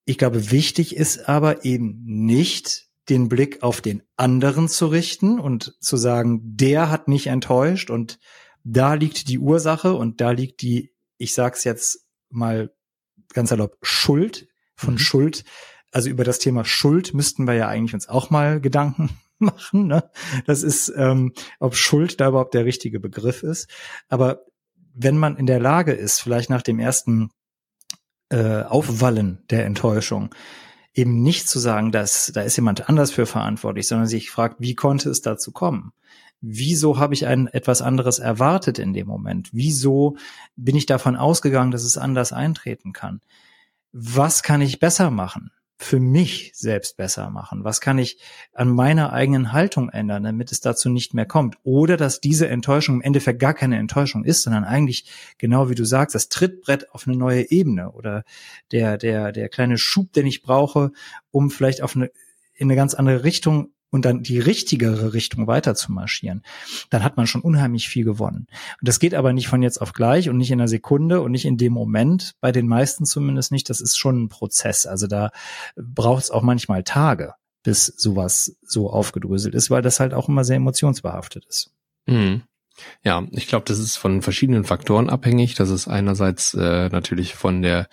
Ich 0.10 0.18
glaube, 0.18 0.52
wichtig 0.52 0.96
ist 0.96 1.28
aber 1.28 1.66
eben 1.66 2.02
nicht, 2.06 2.88
den 3.10 3.28
Blick 3.28 3.62
auf 3.62 3.82
den 3.82 4.04
anderen 4.16 4.70
zu 4.70 4.88
richten 4.88 5.38
und 5.38 5.76
zu 5.82 5.98
sagen, 5.98 6.40
der 6.44 6.90
hat 6.90 7.10
mich 7.10 7.28
enttäuscht 7.28 7.90
und 7.90 8.18
da 8.64 8.94
liegt 8.94 9.28
die 9.28 9.38
Ursache 9.38 9.94
und 9.94 10.22
da 10.22 10.32
liegt 10.32 10.62
die, 10.62 10.94
ich 11.18 11.34
sag's 11.34 11.66
jetzt 11.66 12.08
mal 12.30 12.74
ganz 13.34 13.52
erlaubt, 13.52 13.78
Schuld. 13.82 14.48
Von 14.76 14.94
mhm. 14.94 15.00
Schuld 15.00 15.44
Also 15.92 16.10
über 16.10 16.24
das 16.24 16.40
Thema 16.40 16.64
Schuld 16.64 17.14
müssten 17.14 17.46
wir 17.46 17.56
ja 17.56 17.68
eigentlich 17.68 17.94
uns 17.94 18.08
auch 18.08 18.30
mal 18.30 18.62
Gedanken 18.62 19.10
machen. 19.40 19.88
Ne? 19.88 20.10
Das 20.46 20.64
ist, 20.64 20.90
ähm, 20.96 21.34
ob 21.60 21.76
Schuld 21.76 22.22
da 22.22 22.30
überhaupt 22.30 22.54
der 22.54 22.64
richtige 22.64 23.02
Begriff 23.02 23.44
ist. 23.44 23.70
Aber 24.08 24.46
wenn 24.94 25.18
man 25.18 25.36
in 25.36 25.48
der 25.48 25.60
Lage 25.60 25.92
ist, 25.92 26.22
vielleicht 26.22 26.50
nach 26.50 26.62
dem 26.62 26.80
ersten 26.80 27.30
äh, 28.30 28.64
Aufwallen 28.64 29.40
der 29.50 29.66
Enttäuschung, 29.66 30.34
eben 30.94 31.22
nicht 31.22 31.48
zu 31.48 31.60
sagen, 31.60 31.92
dass 31.92 32.32
da 32.34 32.42
ist 32.42 32.56
jemand 32.56 32.90
anders 32.90 33.12
für 33.12 33.26
verantwortlich, 33.26 33.88
sondern 33.88 34.08
sich 34.08 34.32
fragt, 34.32 34.56
wie 34.60 34.76
konnte 34.76 35.10
es 35.10 35.22
dazu 35.22 35.52
kommen? 35.52 35.94
Wieso 36.42 37.00
habe 37.00 37.14
ich 37.14 37.26
ein 37.26 37.48
etwas 37.48 37.82
anderes 37.82 38.20
erwartet 38.20 38.80
in 38.80 38.94
dem 38.94 39.08
Moment? 39.08 39.50
Wieso 39.54 40.18
bin 40.56 40.76
ich 40.76 40.86
davon 40.86 41.16
ausgegangen, 41.16 41.72
dass 41.72 41.84
es 41.84 41.98
anders 41.98 42.32
eintreten 42.32 42.94
kann? 42.94 43.22
Was 43.92 44.44
kann 44.44 44.62
ich 44.62 44.80
besser 44.80 45.10
machen? 45.10 45.52
Für 45.78 46.00
mich 46.00 46.52
selbst 46.56 46.98
besser 46.98 47.30
machen? 47.30 47.64
Was 47.64 47.82
kann 47.82 48.00
ich 48.00 48.20
an 48.54 48.70
meiner 48.70 49.14
eigenen 49.14 49.52
Haltung 49.54 49.90
ändern, 49.90 50.24
damit 50.24 50.52
es 50.52 50.60
dazu 50.60 50.90
nicht 50.90 51.14
mehr 51.14 51.26
kommt? 51.26 51.58
Oder 51.64 51.98
dass 51.98 52.20
diese 52.20 52.48
Enttäuschung 52.48 52.96
im 52.96 53.02
Endeffekt 53.02 53.40
gar 53.40 53.54
keine 53.54 53.78
Enttäuschung 53.78 54.24
ist, 54.24 54.42
sondern 54.42 54.64
eigentlich, 54.64 55.10
genau 55.38 55.70
wie 55.70 55.76
du 55.76 55.86
sagst, 55.86 56.16
das 56.16 56.30
Trittbrett 56.30 56.90
auf 56.92 57.08
eine 57.08 57.16
neue 57.16 57.52
Ebene 57.52 57.92
oder 57.92 58.24
der, 58.72 58.98
der, 58.98 59.32
der 59.32 59.50
kleine 59.50 59.78
Schub, 59.78 60.12
den 60.14 60.26
ich 60.26 60.42
brauche, 60.42 60.92
um 61.32 61.52
vielleicht 61.52 61.84
auf 61.84 61.96
eine, 61.96 62.12
in 62.56 62.68
eine 62.68 62.76
ganz 62.76 62.96
andere 62.96 63.24
Richtung 63.24 63.72
und 63.90 64.06
dann 64.06 64.24
die 64.24 64.40
richtigere 64.40 65.14
Richtung 65.14 65.48
weiter 65.48 65.76
zu 65.76 65.92
marschieren, 65.92 66.44
dann 66.90 67.04
hat 67.04 67.18
man 67.18 67.28
schon 67.28 67.42
unheimlich 67.42 67.88
viel 67.88 68.04
gewonnen. 68.04 68.48
Und 68.50 68.88
das 68.88 69.00
geht 69.00 69.14
aber 69.14 69.34
nicht 69.34 69.48
von 69.48 69.62
jetzt 69.62 69.82
auf 69.82 69.94
gleich 69.94 70.30
und 70.30 70.38
nicht 70.38 70.52
in 70.52 70.60
einer 70.60 70.68
Sekunde 70.68 71.22
und 71.22 71.32
nicht 71.32 71.46
in 71.46 71.58
dem 71.58 71.74
Moment, 71.74 72.36
bei 72.42 72.52
den 72.52 72.68
meisten 72.68 73.06
zumindest 73.06 73.52
nicht. 73.52 73.70
Das 73.70 73.82
ist 73.82 73.98
schon 73.98 74.24
ein 74.24 74.30
Prozess. 74.30 74.86
Also 74.86 75.08
da 75.08 75.32
braucht 75.76 76.24
es 76.24 76.32
auch 76.32 76.42
manchmal 76.42 76.84
Tage, 76.84 77.34
bis 77.64 77.86
sowas 77.86 78.58
so 78.62 78.90
aufgedröselt 78.90 79.56
ist, 79.56 79.70
weil 79.70 79.82
das 79.82 80.00
halt 80.00 80.14
auch 80.14 80.28
immer 80.28 80.44
sehr 80.44 80.58
emotionsbehaftet 80.58 81.46
ist. 81.46 81.72
Mhm. 82.06 82.44
Ja, 83.04 83.26
ich 83.32 83.48
glaube, 83.48 83.66
das 83.66 83.80
ist 83.80 83.96
von 83.96 84.22
verschiedenen 84.22 84.64
Faktoren 84.64 85.10
abhängig. 85.10 85.56
Das 85.56 85.70
ist 85.70 85.88
einerseits 85.88 86.54
äh, 86.54 86.90
natürlich 86.90 87.36
von 87.36 87.62
der 87.62 87.88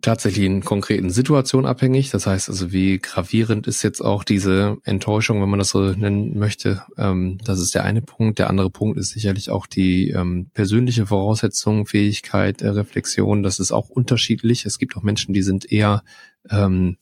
tatsächlich 0.00 0.46
in 0.46 0.64
konkreten 0.64 1.10
Situationen 1.10 1.66
abhängig. 1.66 2.10
Das 2.10 2.26
heißt 2.26 2.48
also, 2.48 2.72
wie 2.72 2.98
gravierend 2.98 3.66
ist 3.66 3.82
jetzt 3.82 4.00
auch 4.00 4.24
diese 4.24 4.78
Enttäuschung, 4.84 5.42
wenn 5.42 5.50
man 5.50 5.58
das 5.58 5.70
so 5.70 5.80
nennen 5.80 6.38
möchte. 6.38 6.82
Ähm, 6.96 7.38
das 7.44 7.60
ist 7.60 7.74
der 7.74 7.84
eine 7.84 8.00
Punkt. 8.00 8.38
Der 8.38 8.48
andere 8.48 8.70
Punkt 8.70 8.98
ist 8.98 9.10
sicherlich 9.10 9.50
auch 9.50 9.66
die 9.66 10.10
ähm, 10.10 10.50
persönliche 10.54 11.06
Voraussetzung, 11.06 11.86
Fähigkeit, 11.86 12.62
äh, 12.62 12.68
Reflexion. 12.68 13.42
Das 13.42 13.58
ist 13.58 13.72
auch 13.72 13.90
unterschiedlich. 13.90 14.64
Es 14.64 14.78
gibt 14.78 14.96
auch 14.96 15.02
Menschen, 15.02 15.34
die 15.34 15.42
sind 15.42 15.70
eher, 15.70 16.02
ähm, 16.48 16.96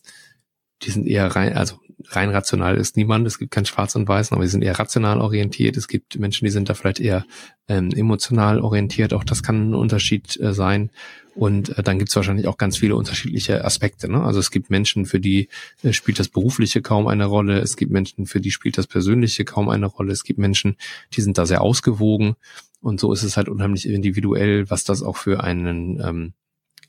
die 0.82 0.90
sind 0.90 1.06
eher 1.06 1.28
rein, 1.28 1.56
also 1.56 1.76
rein 2.11 2.31
rational 2.31 2.76
ist 2.76 2.97
niemand. 2.97 3.26
Es 3.26 3.38
gibt 3.38 3.50
kein 3.50 3.67
Schwarz 3.67 3.95
und 3.95 4.09
Weiß, 4.09 4.33
aber 4.33 4.43
die 4.43 4.49
sind 4.49 4.62
eher 4.62 4.79
rational 4.79 5.21
orientiert. 5.21 5.76
Es 5.76 5.88
gibt 5.88 6.19
Menschen, 6.19 6.45
die 6.45 6.50
sind 6.50 6.69
da 6.69 6.75
vielleicht 6.75 7.00
eher 7.00 7.25
ähm, 7.69 7.90
emotional 7.93 8.61
orientiert. 8.61 9.12
Auch 9.12 9.25
das 9.25 9.43
kann 9.43 9.71
ein 9.71 9.75
Unterschied 9.75 10.38
äh, 10.40 10.52
sein. 10.52 10.90
Und 11.35 11.79
äh, 11.79 11.83
dann 11.83 11.99
gibt 11.99 12.11
es 12.11 12.17
wahrscheinlich 12.17 12.49
auch 12.49 12.59
ganz 12.59 12.76
viele 12.76 12.97
unterschiedliche 12.97 13.64
Aspekte. 13.64 14.11
Ne? 14.11 14.23
Also 14.23 14.40
es 14.40 14.50
gibt 14.50 14.71
Menschen, 14.71 15.07
für 15.07 15.21
die 15.21 15.49
äh, 15.83 15.93
spielt 15.93 16.19
das 16.19 16.29
Berufliche 16.29 16.83
kaum 16.83 17.07
eine 17.07 17.26
Rolle. 17.26 17.59
Es 17.61 17.76
gibt 17.76 17.93
Menschen, 17.93 18.26
für 18.26 18.40
die 18.40 18.50
spielt 18.50 18.76
das 18.76 18.87
Persönliche 18.87 19.45
kaum 19.45 19.69
eine 19.69 19.87
Rolle. 19.87 20.12
Es 20.12 20.25
gibt 20.25 20.38
Menschen, 20.38 20.76
die 21.14 21.21
sind 21.21 21.38
da 21.38 21.47
sehr 21.47 21.62
ausgewogen. 21.62 22.35
Und 22.81 22.99
so 22.99 23.12
ist 23.12 23.23
es 23.23 23.37
halt 23.37 23.49
unheimlich 23.49 23.88
individuell, 23.88 24.69
was 24.71 24.85
das 24.85 25.02
auch 25.02 25.17
für 25.17 25.45
einen 25.45 26.00
ähm, 26.00 26.33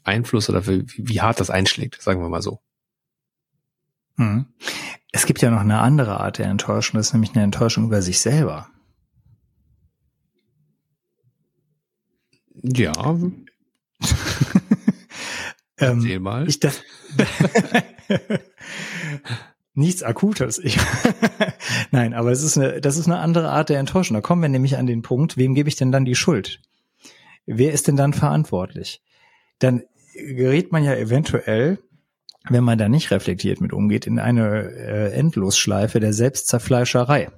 Einfluss 0.04 0.50
oder 0.50 0.63
für, 0.63 0.82
wie, 0.82 1.10
wie 1.10 1.22
hart 1.22 1.40
das 1.40 1.50
einschlägt, 1.50 2.01
sagen 2.01 2.22
wir 2.22 2.30
mal 2.30 2.42
so. 2.42 2.60
Hm. 4.18 4.46
Es 5.12 5.25
gibt 5.25 5.41
ja 5.41 5.51
noch 5.51 5.62
eine 5.62 5.80
andere 5.80 6.20
Art 6.20 6.38
der 6.38 6.48
Enttäuschung, 6.48 6.98
das 6.98 7.08
ist 7.08 7.13
nämlich 7.13 7.34
eine 7.34 7.44
Enttäuschung 7.44 7.86
über 7.86 8.01
sich 8.01 8.20
selber. 8.20 8.70
Ja. 12.63 12.94
Erzähl 15.75 16.12
ähm, 16.12 16.22
mal. 16.22 16.48
Ich 16.48 16.60
das, 16.60 16.82
nichts 19.74 20.03
Akutes. 20.03 20.60
Ich 20.60 20.77
Nein, 21.91 22.13
aber 22.13 22.32
es 22.32 22.44
ist 22.44 22.58
eine, 22.58 22.82
das 22.82 22.98
ist 22.98 23.08
eine 23.08 23.18
andere 23.20 23.50
Art 23.50 23.70
der 23.70 23.80
Enttäuschung. 23.80 24.15
Da 24.15 24.22
kommen 24.22 24.41
wir 24.41 24.50
nämlich 24.50 24.77
an 24.77 24.86
den 24.86 25.01
Punkt, 25.01 25.38
wem 25.38 25.56
gebe 25.56 25.70
ich 25.70 25.75
denn 25.75 25.91
dann 25.91 26.06
die 26.06 26.15
Schuld? 26.15 26.62
Wer 27.46 27.74
ist 27.74 27.88
denn 27.88 27.96
dann 27.96 28.13
verantwortlich? 28.13 29.01
Dann 29.60 29.84
gerät 30.13 30.72
man 30.72 30.84
ja 30.84 30.94
eventuell 30.96 31.80
wenn 32.50 32.64
man 32.64 32.78
da 32.78 32.90
nicht 32.90 33.12
reflektiert 33.12 33.62
mit 33.62 33.74
umgeht, 33.74 34.08
in 34.08 34.20
eine 34.20 34.72
äh, 34.72 35.12
Endlosschleife 35.14 36.00
der 36.00 36.14
Selbstzerfleischerei. 36.14 37.30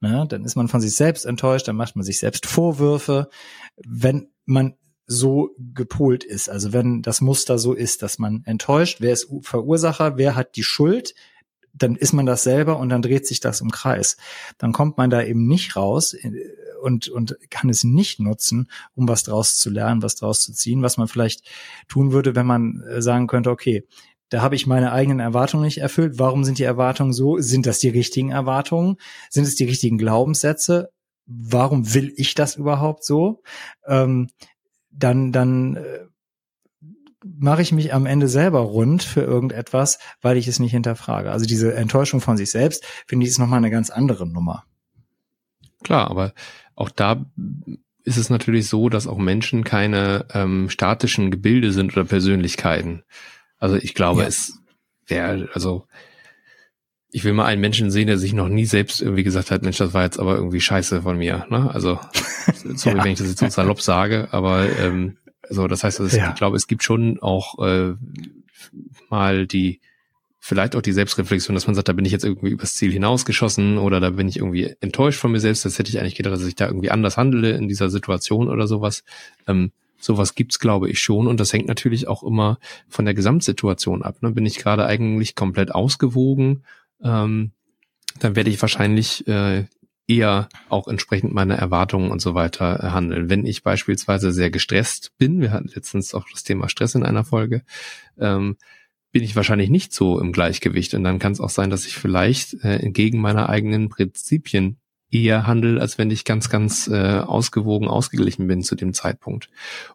Ne? 0.00 0.26
Dann 0.28 0.44
ist 0.44 0.56
man 0.56 0.68
von 0.68 0.80
sich 0.80 0.94
selbst 0.94 1.24
enttäuscht, 1.24 1.68
dann 1.68 1.76
macht 1.76 1.96
man 1.96 2.04
sich 2.04 2.18
selbst 2.18 2.46
Vorwürfe. 2.46 3.28
Wenn 3.76 4.28
man 4.44 4.74
so 5.06 5.50
gepolt 5.58 6.24
ist, 6.24 6.50
also 6.50 6.72
wenn 6.72 7.02
das 7.02 7.20
Muster 7.20 7.58
so 7.58 7.72
ist, 7.72 8.02
dass 8.02 8.18
man 8.18 8.42
enttäuscht, 8.44 9.00
wer 9.00 9.12
ist 9.12 9.28
Verursacher, 9.42 10.16
wer 10.16 10.34
hat 10.34 10.56
die 10.56 10.64
Schuld, 10.64 11.14
dann 11.72 11.94
ist 11.94 12.12
man 12.12 12.26
das 12.26 12.42
selber 12.42 12.78
und 12.78 12.88
dann 12.88 13.02
dreht 13.02 13.26
sich 13.26 13.40
das 13.40 13.60
im 13.60 13.70
Kreis. 13.70 14.16
Dann 14.58 14.72
kommt 14.72 14.96
man 14.96 15.10
da 15.10 15.22
eben 15.22 15.46
nicht 15.46 15.76
raus 15.76 16.14
äh, 16.14 16.32
und, 16.82 17.08
und 17.08 17.36
kann 17.50 17.70
es 17.70 17.84
nicht 17.84 18.18
nutzen, 18.18 18.70
um 18.94 19.08
was 19.08 19.22
draus 19.24 19.58
zu 19.58 19.70
lernen, 19.70 20.02
was 20.02 20.16
draus 20.16 20.42
zu 20.42 20.52
ziehen, 20.52 20.82
was 20.82 20.96
man 20.96 21.08
vielleicht 21.08 21.42
tun 21.88 22.12
würde, 22.12 22.34
wenn 22.34 22.46
man 22.46 22.82
äh, 22.82 23.02
sagen 23.02 23.26
könnte, 23.26 23.50
okay, 23.50 23.84
da 24.28 24.42
habe 24.42 24.54
ich 24.54 24.66
meine 24.66 24.92
eigenen 24.92 25.20
Erwartungen 25.20 25.64
nicht 25.64 25.78
erfüllt. 25.78 26.18
Warum 26.18 26.44
sind 26.44 26.58
die 26.58 26.64
Erwartungen 26.64 27.12
so? 27.12 27.38
Sind 27.38 27.66
das 27.66 27.78
die 27.78 27.88
richtigen 27.88 28.30
Erwartungen? 28.30 28.96
Sind 29.30 29.44
es 29.44 29.54
die 29.54 29.64
richtigen 29.64 29.98
Glaubenssätze? 29.98 30.90
Warum 31.26 31.94
will 31.94 32.12
ich 32.16 32.34
das 32.34 32.56
überhaupt 32.56 33.04
so? 33.04 33.42
Ähm, 33.86 34.28
dann 34.90 35.32
dann 35.32 35.76
äh, 35.76 36.06
mache 37.38 37.62
ich 37.62 37.72
mich 37.72 37.92
am 37.92 38.06
Ende 38.06 38.28
selber 38.28 38.60
rund 38.60 39.02
für 39.02 39.22
irgendetwas, 39.22 39.98
weil 40.20 40.36
ich 40.36 40.48
es 40.48 40.58
nicht 40.58 40.72
hinterfrage. 40.72 41.30
Also 41.30 41.46
diese 41.46 41.74
Enttäuschung 41.74 42.20
von 42.20 42.36
sich 42.36 42.50
selbst, 42.50 42.84
finde 43.06 43.24
ich, 43.24 43.30
ist 43.30 43.38
nochmal 43.38 43.58
eine 43.58 43.70
ganz 43.70 43.90
andere 43.90 44.26
Nummer. 44.26 44.64
Klar, 45.82 46.10
aber 46.10 46.32
auch 46.74 46.90
da 46.90 47.26
ist 48.04 48.16
es 48.16 48.30
natürlich 48.30 48.68
so, 48.68 48.88
dass 48.88 49.06
auch 49.06 49.18
Menschen 49.18 49.64
keine 49.64 50.26
ähm, 50.32 50.70
statischen 50.70 51.30
Gebilde 51.30 51.72
sind 51.72 51.96
oder 51.96 52.04
Persönlichkeiten. 52.04 53.02
Also 53.58 53.76
ich 53.76 53.94
glaube, 53.94 54.22
ja. 54.22 54.28
es 54.28 54.60
wäre, 55.06 55.48
also 55.52 55.86
ich 57.10 57.24
will 57.24 57.32
mal 57.32 57.46
einen 57.46 57.60
Menschen 57.60 57.90
sehen, 57.90 58.08
der 58.08 58.18
sich 58.18 58.32
noch 58.32 58.48
nie 58.48 58.66
selbst 58.66 59.00
irgendwie 59.00 59.22
gesagt 59.22 59.50
hat, 59.50 59.62
Mensch, 59.62 59.78
das 59.78 59.94
war 59.94 60.04
jetzt 60.04 60.18
aber 60.18 60.36
irgendwie 60.36 60.60
scheiße 60.60 61.02
von 61.02 61.16
mir. 61.16 61.46
Ne? 61.48 61.70
Also, 61.72 61.98
sorry, 62.74 62.98
ja. 62.98 63.04
wenn 63.04 63.12
ich 63.12 63.18
das 63.18 63.28
jetzt 63.28 63.40
so 63.40 63.48
salopp 63.48 63.80
sage, 63.80 64.28
aber 64.32 64.68
ähm, 64.78 65.16
so, 65.48 65.66
das 65.66 65.84
heißt, 65.84 66.00
also, 66.00 66.16
ja. 66.16 66.30
ich 66.30 66.34
glaube, 66.34 66.56
es 66.56 66.66
gibt 66.66 66.82
schon 66.82 67.18
auch 67.20 67.58
äh, 67.64 67.94
mal 69.08 69.46
die, 69.46 69.80
vielleicht 70.40 70.76
auch 70.76 70.82
die 70.82 70.92
Selbstreflexion, 70.92 71.54
dass 71.54 71.66
man 71.66 71.74
sagt, 71.74 71.88
da 71.88 71.92
bin 71.92 72.04
ich 72.04 72.12
jetzt 72.12 72.24
irgendwie 72.24 72.50
übers 72.50 72.74
Ziel 72.74 72.92
hinausgeschossen 72.92 73.78
oder 73.78 73.98
da 74.00 74.10
bin 74.10 74.28
ich 74.28 74.36
irgendwie 74.36 74.74
enttäuscht 74.80 75.18
von 75.18 75.32
mir 75.32 75.40
selbst. 75.40 75.64
Das 75.64 75.78
hätte 75.78 75.90
ich 75.90 75.98
eigentlich 75.98 76.16
gedacht, 76.16 76.34
dass 76.34 76.44
ich 76.44 76.54
da 76.54 76.66
irgendwie 76.66 76.90
anders 76.90 77.16
handele 77.16 77.52
in 77.52 77.68
dieser 77.68 77.88
Situation 77.88 78.48
oder 78.48 78.66
sowas. 78.66 79.04
Ähm, 79.46 79.72
Sowas 80.06 80.36
gibt's, 80.36 80.60
glaube 80.60 80.88
ich, 80.88 81.00
schon. 81.00 81.26
Und 81.26 81.40
das 81.40 81.52
hängt 81.52 81.66
natürlich 81.66 82.06
auch 82.06 82.22
immer 82.22 82.60
von 82.88 83.04
der 83.04 83.14
Gesamtsituation 83.14 84.04
ab. 84.04 84.22
Ne? 84.22 84.30
Bin 84.30 84.46
ich 84.46 84.58
gerade 84.58 84.86
eigentlich 84.86 85.34
komplett 85.34 85.74
ausgewogen, 85.74 86.62
ähm, 87.02 87.50
dann 88.20 88.36
werde 88.36 88.48
ich 88.48 88.62
wahrscheinlich 88.62 89.26
äh, 89.26 89.64
eher 90.06 90.48
auch 90.68 90.86
entsprechend 90.86 91.34
meiner 91.34 91.56
Erwartungen 91.56 92.12
und 92.12 92.22
so 92.22 92.34
weiter 92.36 92.84
äh, 92.84 92.90
handeln. 92.90 93.28
Wenn 93.28 93.44
ich 93.44 93.64
beispielsweise 93.64 94.30
sehr 94.30 94.50
gestresst 94.50 95.10
bin, 95.18 95.40
wir 95.40 95.50
hatten 95.50 95.72
letztens 95.74 96.14
auch 96.14 96.24
das 96.30 96.44
Thema 96.44 96.68
Stress 96.68 96.94
in 96.94 97.02
einer 97.02 97.24
Folge, 97.24 97.64
ähm, 98.16 98.56
bin 99.10 99.24
ich 99.24 99.34
wahrscheinlich 99.34 99.70
nicht 99.70 99.92
so 99.92 100.20
im 100.20 100.30
Gleichgewicht. 100.30 100.94
Und 100.94 101.02
dann 101.02 101.18
kann 101.18 101.32
es 101.32 101.40
auch 101.40 101.50
sein, 101.50 101.68
dass 101.68 101.84
ich 101.84 101.96
vielleicht 101.96 102.54
äh, 102.62 102.76
entgegen 102.76 103.20
meiner 103.20 103.48
eigenen 103.48 103.88
Prinzipien 103.88 104.76
eher 105.10 105.46
handel, 105.46 105.78
als 105.78 105.98
wenn 105.98 106.10
ich 106.10 106.24
ganz, 106.24 106.48
ganz 106.48 106.88
äh, 106.88 107.18
ausgewogen, 107.18 107.88
ausgeglichen 107.88 108.46
bin 108.46 108.62
zu 108.62 108.74
dem 108.74 108.92
Zeitpunkt. 108.92 109.48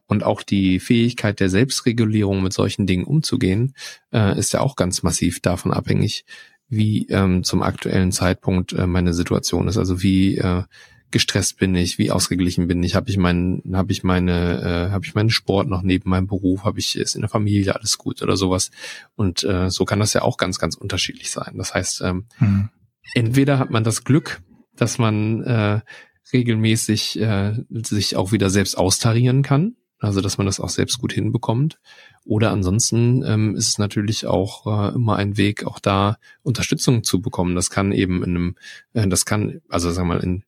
Und 0.08 0.24
auch 0.24 0.42
die 0.42 0.80
Fähigkeit 0.80 1.40
der 1.40 1.50
Selbstregulierung 1.50 2.42
mit 2.42 2.54
solchen 2.54 2.88
Dingen 2.88 3.04
umzugehen, 3.04 3.74
äh, 4.14 4.38
ist 4.38 4.54
ja 4.54 4.62
auch 4.62 4.76
ganz 4.76 5.04
massiv 5.04 5.42
davon 5.42 5.74
abhängig, 5.74 6.26
wie 6.70 7.08
ähm, 7.10 7.44
zum 7.44 7.62
aktuellen 7.62 8.12
Zeitpunkt 8.12 8.74
äh, 8.74 8.88
meine 8.88 9.14
Situation 9.14 9.68
ist. 9.68 9.78
Also 9.78 10.02
wie 10.02 10.38
äh, 10.38 10.64
gestresst 11.12 11.58
bin 11.58 11.76
ich, 11.76 11.98
wie 11.98 12.10
ausgeglichen 12.10 12.68
bin 12.68 12.82
ich, 12.82 12.96
habe 12.96 13.10
ich 13.10 13.18
meinen, 13.18 13.62
habe 13.74 13.92
ich 13.92 14.04
meine, 14.04 14.88
äh, 14.88 14.92
habe 14.92 15.06
ich 15.06 15.14
meinen 15.14 15.30
Sport 15.30 15.68
noch 15.68 15.82
neben 15.82 16.10
meinem 16.10 16.28
Beruf, 16.28 16.64
habe 16.64 16.80
ich 16.80 16.96
ist 16.96 17.16
in 17.16 17.22
der 17.22 17.30
Familie 17.30 17.76
alles 17.76 17.98
gut 17.98 18.22
oder 18.22 18.38
sowas. 18.38 18.72
Und 19.16 19.44
äh, 19.44 19.70
so 19.70 19.84
kann 19.84 20.00
das 20.00 20.14
ja 20.14 20.22
auch 20.22 20.38
ganz, 20.38 20.58
ganz 20.58 20.76
unterschiedlich 20.76 21.30
sein. 21.30 21.56
Das 21.58 21.74
heißt, 21.74 22.02
ähm, 22.02 22.26
hm. 22.38 22.70
entweder 23.14 23.60
hat 23.60 23.70
man 23.70 23.84
das 23.84 24.06
Glück, 24.06 24.42
dass 24.76 24.98
man 24.98 25.44
äh, 25.44 25.82
regelmäßig 26.34 27.20
äh, 27.20 27.54
sich 27.70 28.16
auch 28.16 28.32
wieder 28.32 28.50
selbst 28.50 28.78
austarieren 28.78 29.44
kann. 29.44 29.76
also 30.00 30.22
dass 30.22 30.38
man 30.38 30.48
das 30.48 30.60
auch 30.60 30.70
selbst 30.70 30.98
gut 31.00 31.14
hinbekommt. 31.14 31.80
Oder 32.26 32.52
ansonsten 32.52 33.24
ähm, 33.24 33.56
ist 33.56 33.68
es 33.68 33.78
natürlich 33.78 34.26
auch 34.26 34.66
äh, 34.66 34.96
immer 34.96 35.16
ein 35.18 35.38
Weg, 35.38 35.66
auch 35.66 35.80
da 35.80 36.18
Unterstützung 36.44 37.04
zu 37.04 37.22
bekommen. 37.22 37.56
Das 37.56 37.70
kann 37.70 37.92
eben 37.92 38.24
in 38.24 38.30
einem, 38.30 38.56
äh, 38.94 39.08
das 39.08 39.26
kann, 39.26 39.62
also 39.70 39.92
sagen 39.92 40.08
wir 40.08 40.16
mal, 40.16 40.24
in 40.24 40.44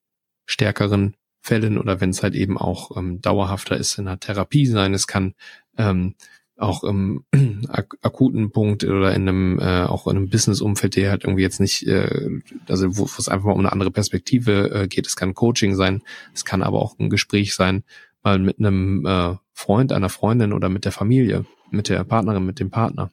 stärkeren 0.46 1.16
Fällen 1.40 1.78
oder 1.78 2.00
wenn 2.00 2.12
es 2.12 2.24
halt 2.24 2.36
eben 2.36 2.58
auch 2.58 2.96
ähm, 2.98 3.22
dauerhafter 3.22 3.78
ist 3.78 3.98
in 3.98 4.08
einer 4.08 4.20
Therapie 4.20 4.66
sein. 4.66 4.94
Es 4.94 5.08
kann 5.08 5.34
ähm, 5.78 6.16
auch 6.64 6.84
im 6.84 7.24
ak 7.70 7.98
akuten 8.02 8.52
Punkt 8.52 8.84
oder 8.84 9.14
in 9.14 9.28
einem 9.28 9.60
äh, 9.60 9.84
auch 9.84 10.08
in 10.08 10.18
einem 10.18 10.30
Business-Umfeld, 10.30 10.96
der 10.96 11.12
halt 11.12 11.24
irgendwie 11.24 11.44
jetzt 11.44 11.60
nicht, 11.60 11.86
äh, 11.88 12.30
also 12.68 12.98
wo 12.98 13.06
es 13.06 13.28
einfach 13.28 13.46
mal 13.46 13.54
um 13.54 13.60
eine 13.60 13.72
andere 13.72 13.92
Perspektive 13.92 14.72
äh, 14.72 14.88
geht. 14.88 15.08
Es 15.08 15.16
kann 15.16 15.34
Coaching 15.34 15.76
sein, 15.76 16.02
es 16.34 16.46
kann 16.46 16.64
aber 16.64 16.82
auch 16.82 16.98
ein 17.00 17.10
Gespräch 17.10 17.56
sein, 17.56 17.84
mal 18.24 18.40
mit 18.40 18.60
einem 18.60 19.06
äh, 19.06 19.36
Freund, 19.52 19.92
einer 19.92 20.10
Freundin 20.10 20.54
oder 20.54 20.70
mit 20.70 20.86
der 20.86 20.92
Familie, 20.92 21.46
mit 21.70 21.90
der 21.90 22.04
Partnerin, 22.04 22.46
mit 22.46 22.60
dem 22.60 22.70
Partner. 22.70 23.12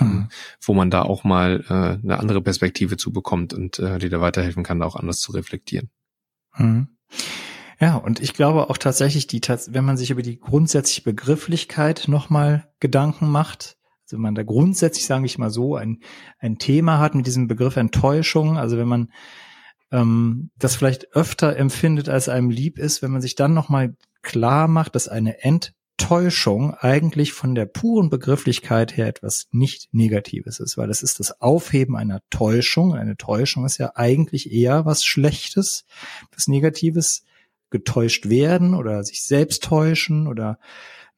Ähm, 0.00 0.06
mhm. 0.08 0.28
wo 0.62 0.74
man 0.74 0.90
da 0.90 1.02
auch 1.02 1.22
mal 1.22 1.64
äh, 1.68 1.72
eine 1.72 2.18
andere 2.18 2.40
Perspektive 2.40 2.96
zu 2.96 3.12
bekommt 3.12 3.54
und 3.54 3.78
äh, 3.78 3.98
die 3.98 4.08
da 4.08 4.20
weiterhelfen 4.20 4.64
kann, 4.64 4.80
da 4.80 4.86
auch 4.86 4.96
anders 4.96 5.20
zu 5.20 5.30
reflektieren. 5.30 5.90
Mhm. 6.56 6.88
Ja, 7.78 7.96
und 7.96 8.20
ich 8.20 8.32
glaube 8.32 8.70
auch 8.70 8.78
tatsächlich, 8.78 9.26
die, 9.26 9.40
wenn 9.40 9.84
man 9.84 9.96
sich 9.96 10.10
über 10.10 10.22
die 10.22 10.40
grundsätzliche 10.40 11.02
Begrifflichkeit 11.02 12.04
nochmal 12.08 12.68
Gedanken 12.80 13.28
macht, 13.28 13.76
also 14.04 14.16
wenn 14.16 14.22
man 14.22 14.34
da 14.34 14.44
grundsätzlich, 14.44 15.04
sage 15.04 15.26
ich 15.26 15.36
mal 15.36 15.50
so, 15.50 15.76
ein, 15.76 15.98
ein 16.38 16.58
Thema 16.58 17.00
hat 17.00 17.14
mit 17.14 17.26
diesem 17.26 17.48
Begriff 17.48 17.76
Enttäuschung, 17.76 18.56
also 18.56 18.78
wenn 18.78 18.88
man 18.88 19.10
ähm, 19.92 20.50
das 20.56 20.76
vielleicht 20.76 21.12
öfter 21.12 21.56
empfindet, 21.56 22.08
als 22.08 22.28
einem 22.28 22.50
lieb 22.50 22.78
ist, 22.78 23.02
wenn 23.02 23.10
man 23.10 23.20
sich 23.20 23.34
dann 23.34 23.52
nochmal 23.52 23.96
klar 24.22 24.68
macht, 24.68 24.94
dass 24.94 25.08
eine 25.08 25.42
Enttäuschung 25.42 26.74
eigentlich 26.74 27.32
von 27.32 27.54
der 27.54 27.66
puren 27.66 28.08
Begrifflichkeit 28.08 28.96
her 28.96 29.06
etwas 29.06 29.48
nicht 29.50 29.88
Negatives 29.92 30.60
ist, 30.60 30.78
weil 30.78 30.88
das 30.88 31.02
ist 31.02 31.20
das 31.20 31.40
Aufheben 31.40 31.96
einer 31.96 32.20
Täuschung. 32.30 32.94
Eine 32.94 33.16
Täuschung 33.16 33.64
ist 33.66 33.78
ja 33.78 33.92
eigentlich 33.96 34.52
eher 34.52 34.86
was 34.86 35.04
Schlechtes, 35.04 35.84
was 36.32 36.48
Negatives 36.48 37.24
getäuscht 37.78 38.28
werden 38.28 38.74
oder 38.74 39.04
sich 39.04 39.22
selbst 39.22 39.64
täuschen 39.64 40.26
oder 40.26 40.58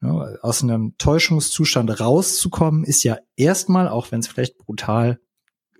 ne, 0.01 0.37
aus 0.41 0.63
einem 0.63 0.95
Täuschungszustand 0.97 1.99
rauszukommen, 1.99 2.83
ist 2.83 3.03
ja 3.03 3.17
erstmal, 3.35 3.87
auch 3.87 4.11
wenn 4.11 4.19
es 4.19 4.27
vielleicht 4.27 4.57
brutal 4.57 5.19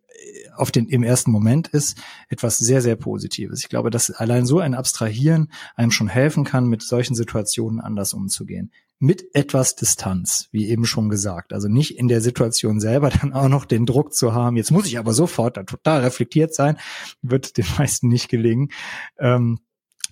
äh, 0.07 0.49
auf 0.55 0.71
den, 0.71 0.87
im 0.87 1.03
ersten 1.03 1.31
Moment 1.31 1.67
ist, 1.69 1.97
etwas 2.29 2.57
sehr, 2.57 2.81
sehr 2.81 2.95
Positives. 2.95 3.59
Ich 3.61 3.69
glaube, 3.69 3.89
dass 3.89 4.11
allein 4.11 4.45
so 4.45 4.59
ein 4.59 4.73
Abstrahieren 4.73 5.51
einem 5.75 5.91
schon 5.91 6.07
helfen 6.07 6.43
kann, 6.43 6.67
mit 6.67 6.81
solchen 6.81 7.15
Situationen 7.15 7.79
anders 7.79 8.13
umzugehen. 8.13 8.71
Mit 9.01 9.33
etwas 9.33 9.75
Distanz, 9.75 10.49
wie 10.51 10.67
eben 10.67 10.85
schon 10.85 11.07
gesagt. 11.07 11.53
Also 11.53 11.69
nicht 11.69 11.97
in 11.97 12.09
der 12.09 12.19
Situation 12.19 12.81
selber 12.81 13.09
dann 13.21 13.33
auch 13.33 13.47
noch 13.47 13.65
den 13.65 13.85
Druck 13.85 14.13
zu 14.13 14.33
haben, 14.33 14.57
jetzt 14.57 14.71
muss 14.71 14.87
ich 14.87 14.97
aber 14.97 15.13
sofort 15.13 15.57
da 15.57 15.63
total 15.63 16.01
reflektiert 16.01 16.53
sein, 16.53 16.77
wird 17.21 17.57
den 17.57 17.65
meisten 17.77 18.07
nicht 18.07 18.29
gelingen. 18.29 18.71
Ähm, 19.17 19.59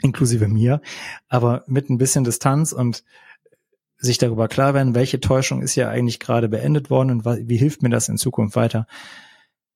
inklusive 0.02 0.48
mir, 0.48 0.82
aber 1.28 1.64
mit 1.68 1.90
ein 1.90 1.98
bisschen 1.98 2.24
Distanz 2.24 2.72
und 2.72 3.04
sich 3.98 4.18
darüber 4.18 4.48
klar 4.48 4.74
werden, 4.74 4.96
welche 4.96 5.20
Täuschung 5.20 5.62
ist 5.62 5.76
ja 5.76 5.90
eigentlich 5.90 6.20
gerade 6.20 6.50
beendet 6.50 6.90
worden 6.90 7.12
und 7.12 7.26
wie 7.26 7.58
hilft 7.58 7.82
mir 7.82 7.90
das 7.90 8.10
in 8.10 8.18
Zukunft 8.18 8.56
weiter, 8.56 8.86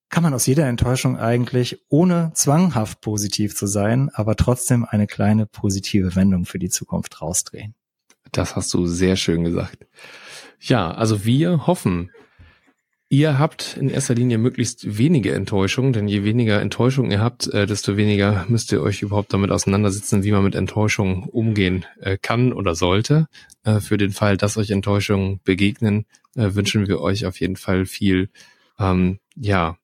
kann 0.10 0.24
man 0.24 0.34
aus 0.34 0.46
jeder 0.46 0.68
Enttäuschung 0.68 1.18
eigentlich, 1.18 1.86
ohne 1.90 2.32
zwanghaft 2.36 3.02
positiv 3.02 3.56
zu 3.56 3.66
sein, 3.66 4.10
aber 4.14 4.36
trotzdem 4.36 4.86
eine 4.86 5.08
kleine 5.08 5.46
positive 5.46 6.16
Wendung 6.16 6.46
für 6.46 6.60
die 6.60 6.70
Zukunft 6.70 7.22
rausdrehen. 7.22 7.74
Das 8.32 8.56
hast 8.56 8.74
du 8.74 8.86
sehr 8.86 9.16
schön 9.16 9.44
gesagt. 9.44 9.88
Ja, 10.60 10.92
also 10.92 11.26
wir 11.26 11.66
hoffen, 11.66 12.12
Ihr 13.14 13.38
habt 13.38 13.76
in 13.76 13.90
erster 13.90 14.16
Linie 14.16 14.38
möglichst 14.38 14.98
wenige 14.98 15.34
Enttäuschungen, 15.34 15.92
denn 15.92 16.08
je 16.08 16.24
weniger 16.24 16.62
Enttäuschungen 16.62 17.12
ihr 17.12 17.20
habt, 17.20 17.46
äh, 17.48 17.66
desto 17.66 17.98
weniger 17.98 18.46
müsst 18.48 18.72
ihr 18.72 18.82
euch 18.82 19.02
überhaupt 19.02 19.34
damit 19.34 19.52
auseinandersetzen, 19.52 20.24
wie 20.24 20.32
man 20.32 20.46
mit 20.46 20.56
Enttäuschungen 20.56 21.24
umgehen 21.24 21.86
äh, 22.00 22.18
kann 22.18 22.54
oder 22.54 22.74
sollte. 22.74 23.28
Äh, 23.64 23.82
für 23.82 23.98
den 23.98 24.12
Fall, 24.12 24.38
dass 24.38 24.56
euch 24.56 24.72
Enttäuschungen 24.72 25.42
begegnen, 25.44 26.06
wünschen 26.36 26.88
wir 26.88 27.02
euch 27.02 27.26
auf 27.26 27.42
jeden 27.42 27.58
Fall 27.58 27.86
viel, 27.86 28.30
ähm, 28.80 29.20
ja, 29.36 29.76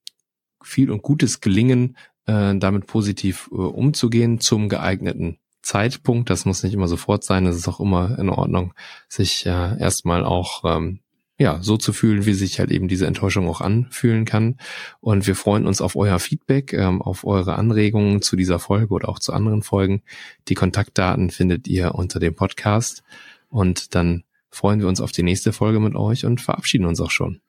viel 0.64 0.90
und 0.90 1.02
gutes 1.02 1.42
Gelingen, 1.42 1.98
damit 2.26 2.88
positiv 2.88 3.48
umzugehen 3.50 4.40
zum 4.40 4.70
geeigneten 4.70 5.38
Zeitpunkt. 5.62 6.30
Das 6.30 6.46
muss 6.46 6.64
nicht 6.64 6.74
immer 6.74 6.88
sofort 6.88 7.26
sein. 7.26 7.46
Es 7.46 7.58
ist 7.58 7.68
auch 7.68 7.82
immer 7.82 8.18
in 8.18 8.30
Ordnung, 8.30 8.74
sich 9.10 9.46
erstmal 9.46 10.24
auch 10.26 10.64
ähm, 10.66 11.00
ja, 11.40 11.62
so 11.62 11.78
zu 11.78 11.94
fühlen, 11.94 12.26
wie 12.26 12.34
sich 12.34 12.60
halt 12.60 12.72
eben 12.72 12.88
diese 12.88 13.06
Enttäuschung 13.06 13.48
auch 13.48 13.62
anfühlen 13.62 14.26
kann. 14.26 14.58
Und 15.00 15.28
wir 15.28 15.36
freuen 15.36 15.68
uns 15.68 15.82
auf 15.82 15.96
euer 15.96 16.20
Feedback, 16.20 16.74
ähm, 16.74 17.02
auf 17.02 17.26
eure 17.26 17.56
Anregungen 17.56 18.22
zu 18.22 18.36
dieser 18.36 18.60
Folge 18.60 18.94
oder 18.94 19.10
auch 19.10 19.20
zu 19.20 19.34
anderen 19.34 19.62
Folgen. 19.62 20.02
Die 20.48 20.56
Kontaktdaten 20.56 21.30
findet 21.30 21.68
ihr 21.68 21.94
unter 21.96 22.20
dem 22.20 22.34
Podcast. 22.34 23.04
Und 23.50 23.94
dann 23.94 24.24
freuen 24.50 24.80
wir 24.80 24.88
uns 24.88 25.00
auf 25.00 25.12
die 25.12 25.24
nächste 25.24 25.54
Folge 25.54 25.80
mit 25.80 25.96
euch 25.96 26.26
und 26.26 26.42
verabschieden 26.42 26.86
uns 26.86 27.00
auch 27.00 27.12
schon. 27.12 27.40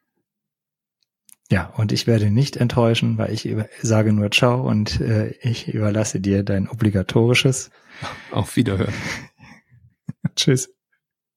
Ja, 1.50 1.72
und 1.76 1.92
ich 1.92 2.06
werde 2.06 2.30
nicht 2.30 2.58
enttäuschen, 2.58 3.16
weil 3.16 3.32
ich 3.32 3.48
sage 3.80 4.12
nur 4.12 4.30
Ciao 4.30 4.68
und 4.68 5.00
äh, 5.00 5.30
ich 5.40 5.68
überlasse 5.68 6.20
dir 6.20 6.42
dein 6.42 6.68
obligatorisches. 6.68 7.70
Auf 8.30 8.56
Wiederhören. 8.56 8.92
Tschüss. 10.36 10.68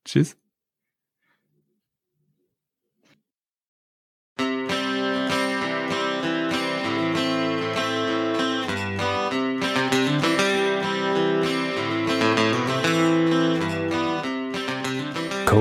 Tschüss. 0.03 0.40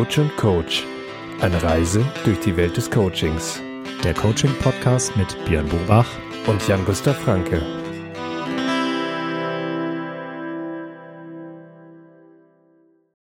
Coach 0.01 0.17
und 0.17 0.35
Coach. 0.39 0.87
Eine 1.43 1.63
Reise 1.63 2.03
durch 2.25 2.41
die 2.41 2.57
Welt 2.57 2.75
des 2.75 2.91
Coachings. 2.91 3.61
Der 4.03 4.15
Coaching-Podcast 4.15 5.15
mit 5.15 5.37
Björn 5.45 5.69
Bobach 5.69 6.09
und 6.47 6.67
Jan-Gustav 6.67 7.19
Franke. 7.19 7.80